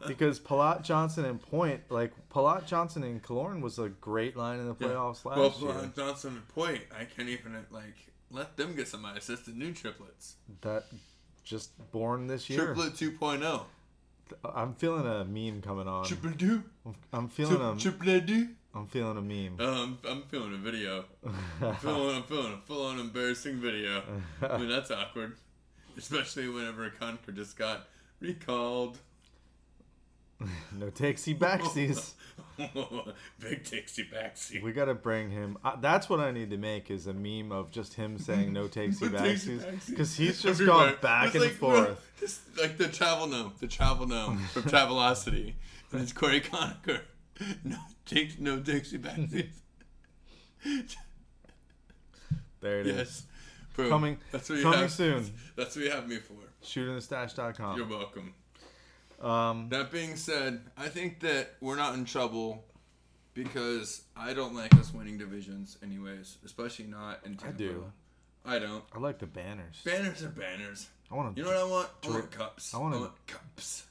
[0.06, 4.68] because Palat Johnson and Point like Palat Johnson and Killorn was a great line in
[4.68, 5.72] the playoffs last well, year.
[5.72, 7.96] Brian Johnson and Point, I can't even like
[8.32, 9.28] let them get some ice.
[9.28, 10.36] That's the new triplets.
[10.62, 10.86] That
[11.44, 12.74] just born this year.
[12.74, 13.62] Triplet 2.0.
[14.56, 16.06] I'm feeling a meme coming on.
[16.06, 16.64] Triplet 2.
[17.12, 18.48] I'm feeling a Triplet 2.
[18.74, 19.60] I'm feeling a meme.
[19.60, 21.04] Um, I'm feeling a video.
[21.62, 24.02] I'm feeling, I'm feeling a full-on embarrassing video.
[24.42, 25.36] I mean, that's awkward,
[25.98, 27.88] especially whenever a Conker just got
[28.22, 28.98] recalled.
[30.78, 32.14] no takesy backsies.
[32.58, 34.62] Big takesy backsy.
[34.62, 35.58] We gotta bring him.
[35.64, 38.68] Uh, that's what I need to make is a meme of just him saying no
[38.68, 40.92] takesy backsies because he's just Everywhere.
[40.92, 42.12] gone back It's and like, forth.
[42.20, 45.54] Just like the travel gnome, the travel gnome from Travelocity.
[45.92, 47.02] And it's Cory Conacher.
[47.64, 49.50] No takes no Dixie backsies.
[52.62, 52.96] There it is.
[52.96, 53.24] yes.
[53.76, 53.90] Boom.
[53.90, 54.92] Coming- That's what you coming have.
[54.92, 55.26] soon.
[55.56, 56.34] That's what you have me for.
[57.78, 58.34] You're welcome.
[59.22, 62.64] Um, That being said, I think that we're not in trouble
[63.34, 66.38] because I don't like us winning divisions, anyways.
[66.46, 67.54] Especially not in Tampa.
[67.54, 67.92] I do.
[68.46, 68.84] I don't.
[68.94, 69.82] I like the banners.
[69.86, 70.90] Banners are banners.
[71.12, 71.40] I want to.
[71.42, 71.90] You know what I want?
[72.04, 72.74] I want cups.
[72.74, 73.84] I I wanna- want cups.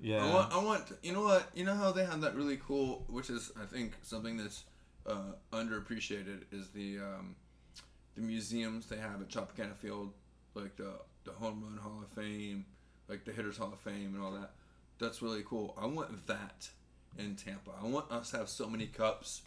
[0.00, 0.22] yeah.
[0.24, 0.52] I want.
[0.52, 0.92] I want.
[1.02, 1.48] You know what?
[1.54, 4.64] You know how they have that really cool, which is I think something that's
[5.06, 7.36] uh, underappreciated is the um,
[8.14, 10.12] the museums they have at Tropicana Field,
[10.54, 10.92] like the
[11.24, 12.66] the Home Run Hall of Fame,
[13.08, 14.50] like the Hitters Hall of Fame, and all that.
[14.98, 15.76] That's really cool.
[15.80, 16.68] I want that
[17.18, 17.70] in Tampa.
[17.82, 19.42] I want us to have so many cups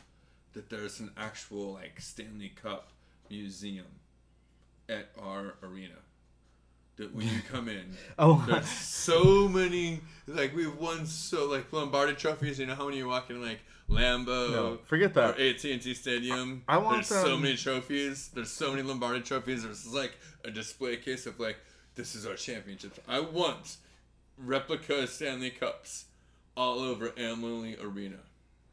[0.54, 2.90] that there's an actual like Stanley Cup
[3.30, 3.86] museum
[4.90, 5.96] at our arena.
[6.98, 12.14] That when you come in, oh, there's so many like we've won so like Lombardi
[12.14, 12.60] trophies.
[12.60, 15.40] You know how many you walk in like Lambeau no, forget that.
[15.40, 16.64] AT and T Stadium.
[16.68, 18.30] I want There's so many trophies.
[18.34, 19.64] There's so many Lombardi trophies.
[19.64, 21.58] There's like a display case of like
[21.94, 23.00] this is our championships.
[23.08, 23.78] I want
[24.38, 26.06] replica Stanley Cups
[26.56, 28.18] all over Amalie Arena.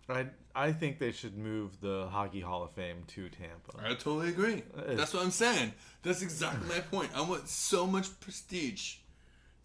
[0.08, 3.78] I I think they should move the Hockey Hall of Fame to Tampa.
[3.84, 4.62] I totally agree.
[4.76, 5.72] Uh, That's what I'm saying.
[6.02, 7.10] That's exactly my point.
[7.14, 8.96] I want so much prestige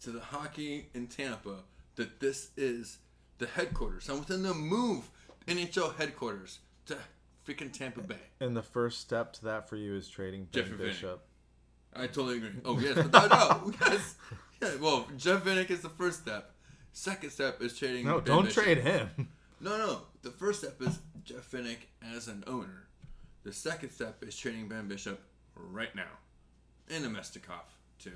[0.02, 1.56] to the hockey in Tampa
[1.96, 2.98] that this is
[3.38, 4.08] the headquarters.
[4.08, 5.10] I want them to move
[5.46, 6.96] NHL headquarters to
[7.46, 8.16] freaking Tampa Bay.
[8.40, 10.90] And the first step to that for you is trading Ben Jeffrey Vinny.
[10.90, 11.22] Bishop.
[11.94, 12.50] I totally agree.
[12.64, 13.74] Oh yes, without doubt.
[13.80, 14.14] Yes.
[14.60, 16.52] Yeah, well, Jeff Vinik is the first step.
[16.92, 18.06] Second step is trading.
[18.06, 18.64] No, Ben don't Bishop.
[18.64, 19.10] trade him.
[19.62, 20.00] No, no.
[20.22, 21.76] The first step is Jeff Vinik
[22.16, 22.86] as an owner.
[23.42, 25.20] The second step is trading Ben Bishop
[25.54, 26.08] right now,
[26.88, 27.60] and Namestnikov
[27.98, 28.12] too.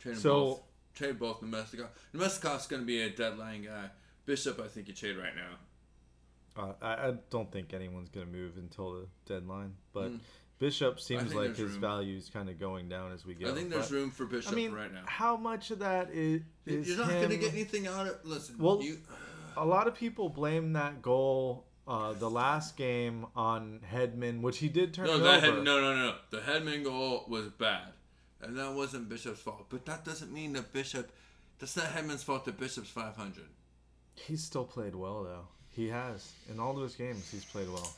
[0.00, 0.62] Trade So- both.
[0.96, 1.86] Trade both Namestnikov.
[2.12, 3.90] Namestnikov's going to be a deadline guy.
[4.26, 6.60] Bishop, I think you trade right now.
[6.60, 10.18] Uh, I, I don't think anyone's gonna move until the deadline, but Mm.
[10.60, 11.80] Bishop seems like his room.
[11.80, 13.50] value is kind of going down as we go.
[13.50, 15.00] I think there's but- room for Bishop I mean, right now.
[15.06, 18.16] how much of that is, is You're not going to get anything out of.
[18.24, 18.98] Listen, Well, you.
[19.56, 24.68] a lot of people blame that goal, uh, the last game, on Hedman, which he
[24.68, 25.56] did turn No, that over.
[25.56, 26.14] head, no, no, no.
[26.30, 27.88] The Hedman goal was bad,
[28.42, 29.64] and that wasn't Bishop's fault.
[29.70, 31.10] But that doesn't mean that Bishop.
[31.58, 32.44] That's not Hedman's fault.
[32.44, 33.44] That Bishop's 500.
[34.14, 35.46] He's still played well though.
[35.70, 37.30] He has in all those games.
[37.30, 37.94] He's played well.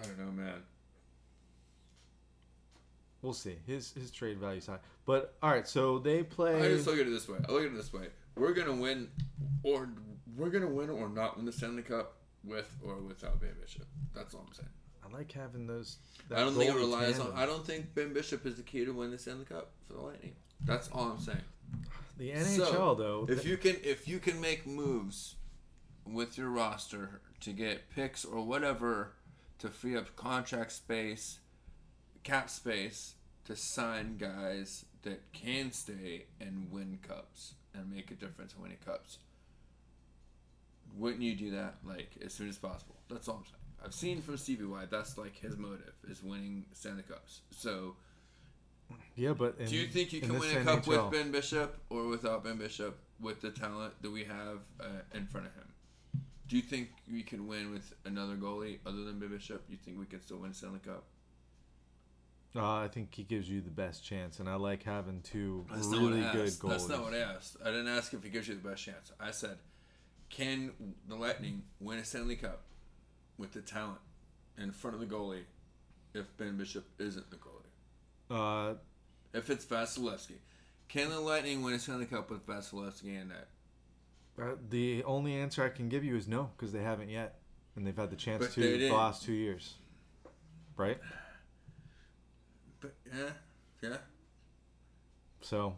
[0.00, 0.62] I don't know, man.
[3.22, 3.56] We'll see.
[3.66, 5.66] His his trade value's high, but all right.
[5.66, 6.56] So they play.
[6.56, 7.38] I just look at it this way.
[7.48, 8.08] I look at it this way.
[8.36, 9.08] We're gonna win,
[9.62, 9.88] or
[10.36, 13.86] we're gonna win or not win the Stanley Cup with or without Ben Bishop.
[14.14, 14.68] That's all I'm saying.
[15.04, 15.98] I like having those.
[16.34, 17.32] I don't think it relies on.
[17.34, 20.00] I don't think Ben Bishop is the key to win the Stanley Cup for the
[20.00, 20.34] Lightning.
[20.64, 21.38] That's all I'm saying.
[22.18, 23.26] the NHL So, though.
[23.28, 25.36] If you can, if you can make moves
[26.06, 29.12] with your roster to get picks or whatever
[29.58, 31.38] to free up contract space,
[32.22, 33.14] cap space
[33.44, 38.78] to sign guys that can stay and win cups and make a difference in winning
[38.84, 39.18] cups.
[40.96, 42.96] Wouldn't you do that like as soon as possible?
[43.08, 43.56] That's all I'm saying.
[43.84, 47.40] I've seen from Stevie White that's like his motive is winning Stanley Cups.
[47.50, 47.96] So
[49.16, 51.78] yeah, but in, do you think you can win a cup NHL with Ben Bishop
[51.90, 55.68] or without Ben Bishop with the talent that we have uh, in front of him?
[56.46, 59.64] Do you think we can win with another goalie other than Ben Bishop?
[59.68, 61.04] You think we can still win Stanley Cup?
[62.54, 65.86] Uh, I think he gives you the best chance, and I like having two That's
[65.86, 66.60] really good asked.
[66.60, 66.68] goalies.
[66.70, 67.56] That's not what I asked.
[67.64, 69.10] I didn't ask if he gives you the best chance.
[69.18, 69.56] I said,
[70.28, 70.72] can
[71.08, 72.62] the Lightning win a Stanley Cup
[73.38, 74.00] with the talent
[74.58, 75.44] in front of the goalie
[76.12, 77.50] if Ben Bishop isn't the goalie?
[78.30, 78.74] Uh,
[79.32, 80.36] If it's Vasilevsky.
[80.88, 83.48] Can the Lightning win a Stanley Cup with Vasilevsky in that?
[84.42, 87.36] uh, the only answer I can give you is no, because they haven't yet,
[87.76, 89.74] and they've had the chance But to the last two years,
[90.76, 90.98] right?
[92.82, 93.30] But yeah,
[93.80, 93.96] yeah.
[95.40, 95.76] So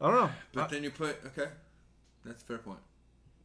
[0.00, 0.30] I don't know.
[0.52, 1.50] But Uh, then you put okay.
[2.24, 2.78] That's a fair point.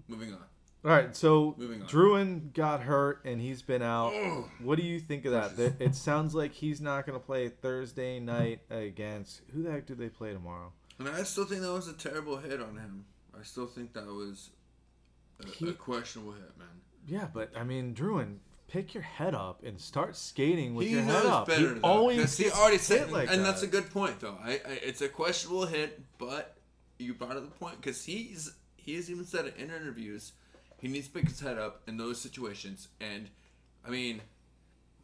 [0.07, 0.39] Moving on.
[0.85, 1.87] all right, so Moving on.
[1.89, 4.13] Drouin got hurt and he's been out.
[4.13, 4.49] Oh.
[4.63, 5.57] What do you think of that?
[5.57, 9.85] That- It sounds like he's not going to play Thursday night against who the heck
[9.85, 10.71] do they play tomorrow?
[10.99, 13.05] And I still think that was a terrible hit on him.
[13.37, 14.51] I still think that was
[15.43, 16.67] a, He- a questionable hit, man.
[17.05, 18.37] Yeah, but I mean, Drouin,
[18.67, 21.47] pick your head up and start skating with he your head up.
[21.47, 21.59] better.
[21.59, 23.45] he though, always he already said, like and that.
[23.45, 24.37] that's a good point, though.
[24.43, 26.55] I, I it's a questionable hit, but
[26.99, 30.33] you brought up the point because he's he has even said it in interviews.
[30.79, 33.29] He needs to pick his head up in those situations, and
[33.85, 34.21] I mean,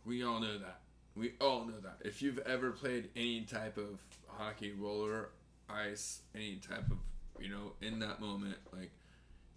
[0.06, 0.82] we all know that.
[1.16, 1.98] We all know that.
[2.02, 5.30] If you've ever played any type of hockey, roller,
[5.70, 6.98] ice, any type of
[7.40, 8.92] you know, in that moment, like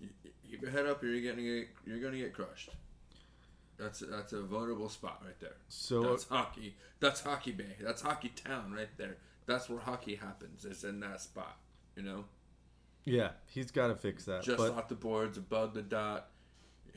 [0.01, 0.09] you,
[0.45, 2.71] your head up, or you're getting get, you're gonna get crushed.
[3.79, 5.57] That's a, that's a vulnerable spot right there.
[5.69, 6.77] So That's hockey.
[7.01, 7.77] That's hockey bay.
[7.81, 9.19] That's hockey town right there.
[9.47, 10.65] That's where hockey happens.
[10.65, 11.57] It's in that spot.
[11.95, 12.25] You know,
[13.05, 14.43] yeah, he's got to fix that.
[14.43, 16.29] just but off the boards, above the dot,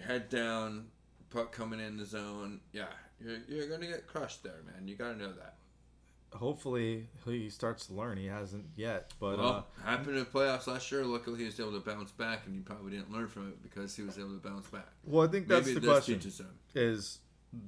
[0.06, 0.88] head down,
[1.30, 2.88] puck coming in the zone, yeah,
[3.20, 4.88] you're you're gonna get crushed there, man.
[4.88, 5.56] You gotta know that.
[6.34, 8.18] Hopefully he starts to learn.
[8.18, 11.04] He hasn't yet, but uh, well, happened in the playoffs last year.
[11.04, 13.96] Luckily, he was able to bounce back, and he probably didn't learn from it because
[13.96, 14.88] he was able to bounce back.
[15.04, 16.22] well, I think that's Maybe the question.
[16.76, 17.20] Is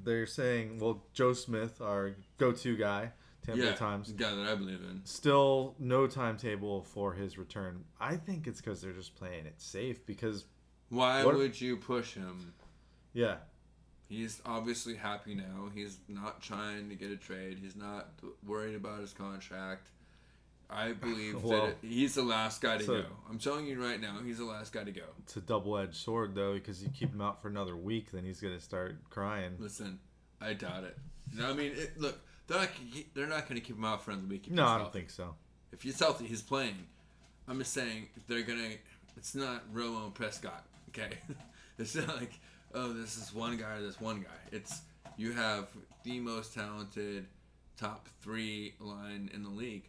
[0.04, 3.12] they're saying, well, Joe Smith, our go-to guy,
[3.44, 5.02] Tampa Yeah, Times, guy that I believe in.
[5.06, 7.84] still no timetable for his return.
[8.00, 10.06] I think it's because they're just playing it safe.
[10.06, 10.46] Because
[10.90, 12.54] Why What- would you push him?
[13.14, 13.38] yeah,
[14.12, 15.70] He's obviously happy now.
[15.74, 17.60] He's not trying to get a trade.
[17.62, 18.10] He's not
[18.46, 19.88] worried about his contract.
[20.70, 23.08] I believe Well, that he's the last guy to so- go.
[23.30, 25.04] I'm telling you right now, he's the last guy to go.
[25.24, 28.42] it's a double-edged sword though, because you keep him out for another week, then he's
[28.42, 29.54] gonna start crying.
[29.60, 30.00] Listen,
[30.42, 30.98] I doubt it.
[31.34, 32.70] No, I mean, it, look, they're not,
[33.14, 34.48] they're not going to keep him out for another week.
[34.48, 35.00] if No, I don't healthy.
[35.00, 35.36] think so.
[35.72, 36.76] If he's healthy, he's playing.
[37.48, 38.72] I'm just saying they're gonna.
[39.16, 40.66] It's not Romo Prescott.
[40.90, 41.18] Okay,
[41.80, 42.34] it's not like
[42.74, 44.56] oh this is one guy this one guy.
[44.56, 44.82] It's
[45.18, 45.68] you have
[46.04, 47.26] the most talented
[47.78, 49.88] top three line in the league.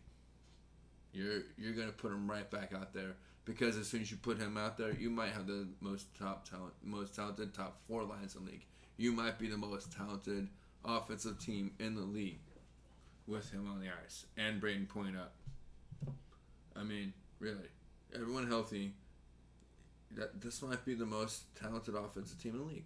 [1.13, 3.15] You're you're gonna put him right back out there
[3.45, 6.49] because as soon as you put him out there, you might have the most top
[6.49, 8.65] talent, most talented top four lines in the league.
[8.97, 10.49] You might be the most talented
[10.85, 12.41] offensive team in the league
[13.27, 15.35] with him on the ice and Brayden Point up.
[16.75, 17.69] I mean, really,
[18.15, 18.93] everyone healthy.
[20.17, 22.85] That this might be the most talented offensive team in the league.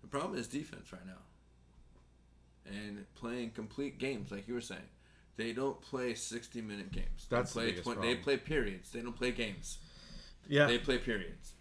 [0.00, 1.20] The problem is defense right now,
[2.66, 4.88] and playing complete games like you were saying.
[5.36, 7.26] They don't play sixty-minute games.
[7.28, 8.90] They That's the play biggest They play periods.
[8.90, 9.78] They don't play games.
[10.48, 11.52] Yeah, They play periods,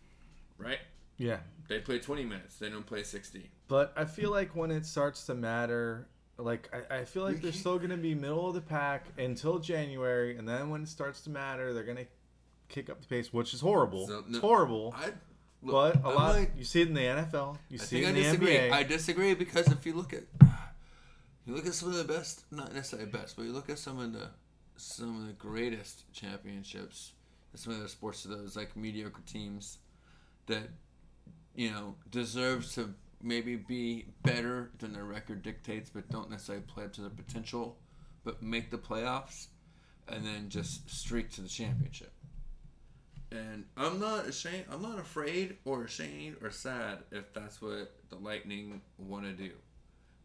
[0.57, 0.79] right?
[1.17, 1.39] yeah.
[1.67, 2.55] They play twenty minutes.
[2.55, 3.51] They don't play sixty.
[3.67, 6.07] But I feel like when it starts to matter,
[6.37, 10.37] like I, I feel like they're still gonna be middle of the pack until January,
[10.37, 12.07] and then when it starts to matter, they're gonna
[12.69, 14.07] kick up the pace, which is horrible.
[14.07, 14.93] So, it's horrible.
[14.97, 15.07] I,
[15.61, 18.03] look, but a I lot might- you see it in the NFL, you I see
[18.03, 18.55] it I in the disagree.
[18.57, 18.71] NBA.
[18.71, 20.23] I disagree because if you look at
[21.45, 23.99] you look at some of the best, not necessarily best, but you look at some
[23.99, 24.29] of the
[24.77, 27.13] some of the greatest championships,
[27.55, 29.79] some of the sports of those like mediocre teams
[30.45, 30.69] that
[31.55, 36.85] you know deserve to maybe be better than their record dictates, but don't necessarily play
[36.85, 37.77] up to their potential,
[38.23, 39.47] but make the playoffs,
[40.07, 42.13] and then just streak to the championship.
[43.31, 44.65] And I'm not ashamed.
[44.71, 49.51] I'm not afraid or ashamed or sad if that's what the Lightning want to do,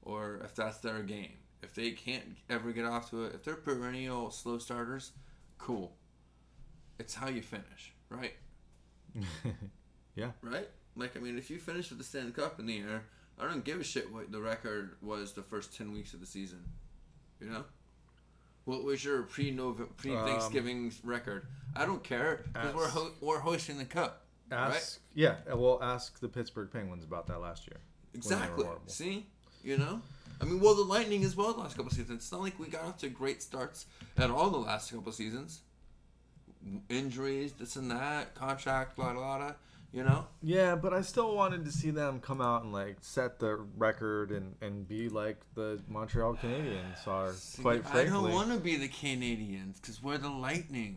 [0.02, 1.32] or if that's their game.
[1.62, 5.12] If they can't ever get off to it, if they're perennial slow starters,
[5.58, 5.96] cool.
[6.98, 8.34] It's how you finish, right?
[10.14, 10.68] yeah, Right?
[10.96, 13.04] Like I mean, if you finish with the Stanley Cup in the air,
[13.38, 16.26] I don't give a shit what the record was the first ten weeks of the
[16.26, 16.64] season.
[17.40, 17.64] You know.
[18.64, 19.52] What was your pre
[19.96, 21.46] pre Thanksgiving um, record?
[21.76, 24.22] I don't care because we're ho- we're hosting the cup.
[24.50, 24.76] right?
[24.76, 25.36] ask yeah.
[25.54, 27.80] Well, ask the Pittsburgh Penguins about that last year.
[28.12, 28.66] when they were Exactly.
[28.86, 29.26] See,
[29.62, 30.00] you know,
[30.40, 32.22] I mean, well, the Lightning as well the last couple seasons.
[32.22, 33.86] It's not like we got off to great starts
[34.16, 35.60] at all the last couple seasons.
[36.88, 39.52] Injuries, this and that, contract, blah blah blah.
[39.94, 43.38] You know, Yeah, but I still wanted to see them come out and like set
[43.38, 47.32] the record and and be like the Montreal Canadiens are.
[47.32, 50.96] See, quite I don't want to be the Canadiens because we're the Lightning.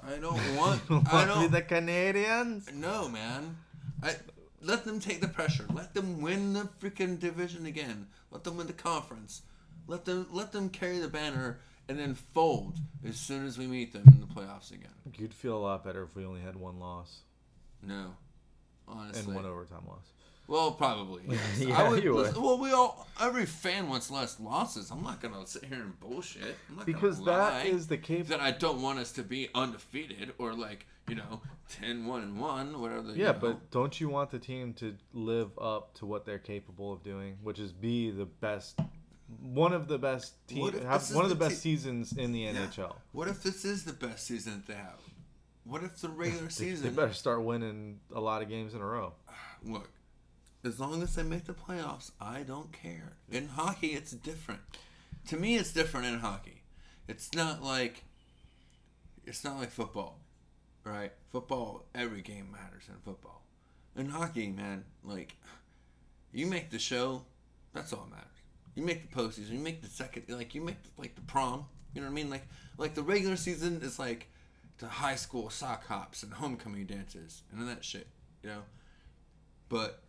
[0.00, 0.90] I don't want.
[0.90, 1.52] Want I to be don't.
[1.52, 2.74] the Canadiens.
[2.74, 3.56] No, man.
[4.02, 4.16] I
[4.60, 5.66] let them take the pressure.
[5.72, 8.08] Let them win the freaking division again.
[8.32, 9.42] Let them win the conference.
[9.86, 13.92] Let them let them carry the banner and then fold as soon as we meet
[13.92, 14.90] them in the playoffs again.
[15.16, 17.20] You'd feel a lot better if we only had one loss
[17.82, 18.14] No,
[18.88, 19.24] honestly.
[19.34, 20.06] and one overtime loss.
[20.48, 21.22] Well, probably.
[21.28, 21.40] Yes.
[21.60, 22.36] Yeah, I would, you would.
[22.36, 23.06] Well, we all.
[23.20, 24.90] Every fan wants less losses.
[24.90, 26.56] I'm not gonna sit here and bullshit.
[26.84, 30.86] Because that is the case that I don't want us to be undefeated or like
[31.08, 31.40] you know
[31.80, 33.38] 10 1 and 1 whatever the, Yeah, know.
[33.40, 37.38] but don't you want the team to live up to what they're capable of doing,
[37.42, 38.78] which is be the best,
[39.40, 42.12] one of the best team, have this is one of the the best te- seasons
[42.12, 42.52] in the Yeah.
[42.66, 42.94] NHL.
[43.12, 45.00] what if this is the best season that they have
[45.64, 48.86] what if the regular season they better start winning a lot of games in a
[48.86, 49.12] row.
[49.64, 49.90] look
[50.64, 53.16] as long as they make the playoffs I don't care.
[53.30, 54.60] In hockey it's different.
[55.28, 56.62] To me it's different in hockey.
[57.08, 58.04] It's not like
[59.24, 60.18] it's not like football
[60.84, 61.12] right?
[61.30, 63.42] Football every game matters in football.
[63.96, 65.36] In hockey man like
[66.32, 67.22] you make the show
[67.72, 68.28] that's all that matters.
[68.74, 71.66] You make the postseason you make the second like you make the, like the prom
[71.94, 72.30] you know what i mean?
[72.30, 72.46] Like
[72.78, 74.28] like the regular season is like
[74.82, 78.08] the high school sock hops and homecoming dances and all that shit
[78.42, 78.62] you know
[79.68, 80.02] but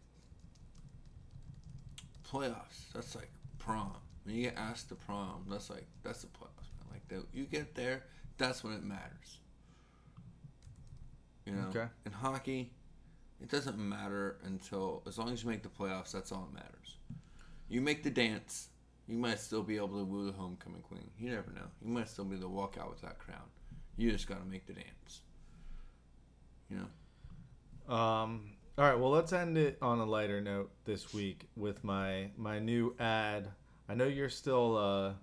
[2.30, 3.94] playoffs that's like prom
[4.24, 6.90] when you get asked to prom that's like that's the playoffs man.
[6.92, 8.04] like the, you get there
[8.38, 9.38] that's when it matters
[11.46, 11.86] you know Okay.
[12.06, 12.72] in hockey
[13.42, 16.12] it doesn't matter until as long as you make the playoffs.
[16.14, 16.96] That's all that matters.
[17.68, 18.70] You make the dance,
[19.06, 21.10] you might still be able to woo the homecoming queen.
[21.20, 21.68] You never know.
[21.82, 23.42] You might still be able to walk out with that crown.
[23.98, 25.22] You just got to make the dance.
[26.70, 27.94] You know.
[27.96, 32.30] Um, all right, well, let's end it on a lighter note this week with my
[32.38, 33.50] my new ad.
[33.88, 35.14] I know you're still uh,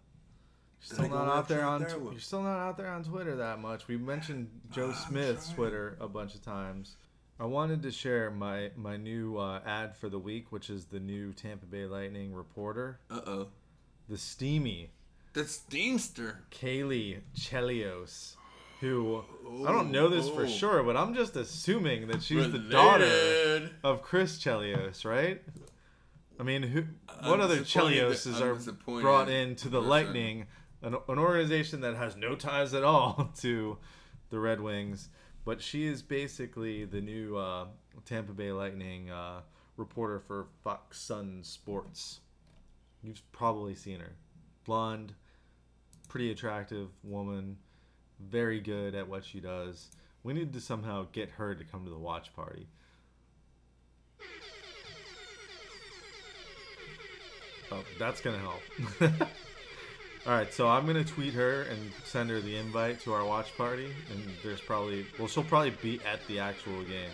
[0.81, 1.91] still not out there on there?
[1.91, 3.89] tw- you're still not out there on Twitter that much.
[3.89, 5.49] We mentioned Joe I'm Smith's.
[5.53, 6.97] Twitter a bunch of times.
[7.41, 11.01] I wanted to share my my new uh, ad for the week, which is the
[11.01, 13.47] new Tampa Bay Lightning reporter, Uh oh.
[14.09, 14.91] the steamy
[15.33, 16.37] That's steamster.
[16.51, 18.37] Caley Chelios,
[18.81, 19.23] who
[19.67, 20.49] I don't know this for Oh.
[20.49, 25.43] sure, but I'm just assuming that she's the daughter of Chris Chelios, right?
[26.39, 26.85] I mean, who?
[27.09, 28.55] I'm What other Chelioses are
[29.01, 29.91] brought into the Listen.
[29.91, 30.47] Lightning,
[30.83, 33.77] an, an organization that has no ties at all to
[34.31, 35.09] the Red Wings?
[35.45, 37.67] But she is basically the new uh,
[38.07, 39.41] Tampa Bay Lightning uh,
[39.77, 42.21] reporter for Fox Sun Sports.
[43.03, 44.13] You've probably seen her,
[44.65, 45.15] blonde,
[46.09, 47.57] pretty attractive woman,
[48.29, 49.89] very good at what she does.
[50.23, 52.67] We need to somehow get her to come to the watch party.
[57.73, 58.61] Oh, that's gonna help.
[60.27, 63.57] All right, so I'm gonna tweet her and send her the invite to our watch
[63.57, 67.11] party, and there's probably well, she'll probably be at the actual game.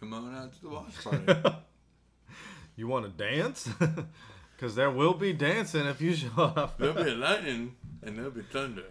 [0.00, 1.58] Come on out to the watch party.
[2.76, 3.68] You want to dance?
[4.56, 6.78] Because there will be dancing if you show up.
[6.78, 8.84] there'll be lightning and there'll be thunder.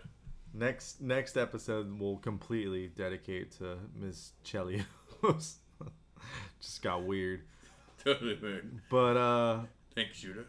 [0.53, 4.83] Next next episode will completely dedicate to Miss Chelios.
[6.59, 7.43] Just got weird,
[8.03, 8.81] Totally weird.
[8.89, 9.59] but uh,
[9.95, 10.47] Thanks, shooter.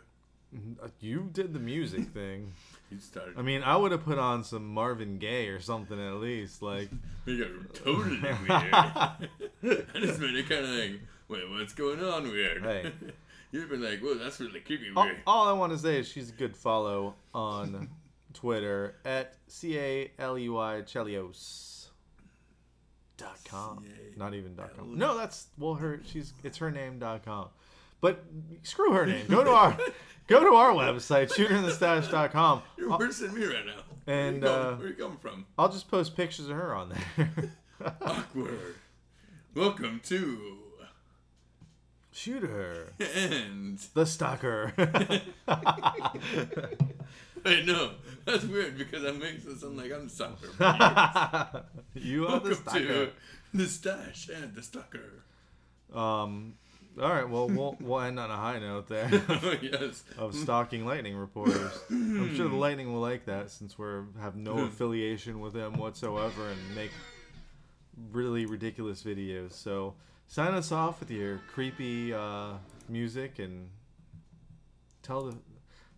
[1.01, 2.53] you did the music thing.
[2.91, 3.39] You started.
[3.39, 6.61] I mean, I would have put on some Marvin Gaye or something at least.
[6.61, 6.91] Like,
[7.25, 8.51] We got totally weird.
[8.53, 9.17] I
[10.01, 12.63] just made it kind of like, wait, what's going on weird?
[12.65, 12.93] Hey.
[13.55, 16.31] You've been like, whoa, that's really creepy all, all I want to say is she's
[16.31, 17.89] a good follow on
[18.35, 21.87] Twitter at c a l e y Chelios.
[23.17, 23.85] Dot com.
[24.17, 24.99] Not even dot com.
[24.99, 27.47] No, that's well her she's it's her name dot com.
[28.01, 28.25] But
[28.65, 29.29] screw her name.
[29.29, 29.79] Go to our
[30.27, 32.63] go to our website, shooterinthestash.com.
[32.77, 33.83] You're worse than me right now.
[34.09, 35.47] And, where you, uh, where you coming from?
[35.57, 37.53] I'll just post pictures of her on there.
[38.03, 38.75] Awkward.
[39.55, 40.64] Welcome to
[42.15, 42.93] Shoot her.
[43.01, 44.73] and The stalker.
[47.45, 47.91] wait, no,
[48.25, 50.47] that's weird because that makes it sound like I'm stalker.
[51.95, 52.81] you are the Welcome stalker.
[52.81, 53.11] to
[53.53, 55.25] the stash and the stalker.
[55.93, 56.55] Um
[57.03, 59.11] all right, well we'll we'll end on a high note there.
[59.29, 60.05] oh yes.
[60.17, 61.73] of stalking lightning reporters.
[61.91, 63.87] I'm sure the lightning will like that since we
[64.21, 66.93] have no affiliation with them whatsoever and make
[68.13, 69.55] really ridiculous videos.
[69.55, 69.95] So
[70.27, 72.55] sign us off with your creepy uh,
[72.89, 73.69] music and
[75.03, 75.37] tell the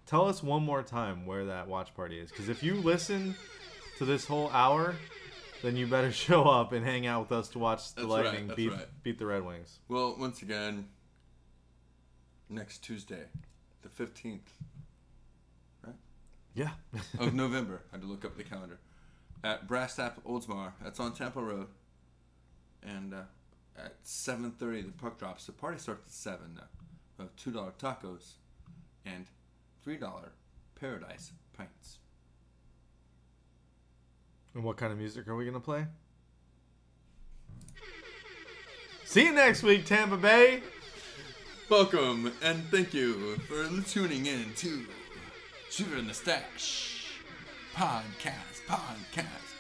[0.07, 2.31] tell us one more time where that watch party is.
[2.31, 3.35] Because if you listen
[3.99, 4.95] to this whole hour,
[5.63, 8.47] then you better show up and hang out with us to watch the That's lightning
[8.49, 8.87] that's beat right.
[9.03, 9.79] beat the Red Wings.
[9.89, 10.89] Well, once again,
[12.49, 13.25] next Tuesday,
[13.83, 14.41] the 15th
[15.85, 15.95] right?
[16.55, 16.71] Yeah.
[17.19, 17.83] of November.
[17.93, 18.79] I had to look up the calendar.
[19.45, 20.73] At Brass Tap Oldsmar.
[20.83, 21.69] That's on Tampa Road.
[22.83, 23.23] And uh,
[23.79, 25.47] at 7.30, the puck drops.
[25.47, 26.63] The party starts at 7 now.
[27.19, 28.33] We have $2 tacos
[29.05, 29.27] and
[29.87, 30.29] $3
[30.79, 31.99] paradise pints.
[34.55, 35.87] And what kind of music are we gonna play?
[39.05, 40.63] See you next week, Tampa Bay.
[41.69, 44.87] Welcome and thank you for tuning in to
[45.71, 47.21] Shooter in the Stash
[47.75, 49.59] podcast, podcast,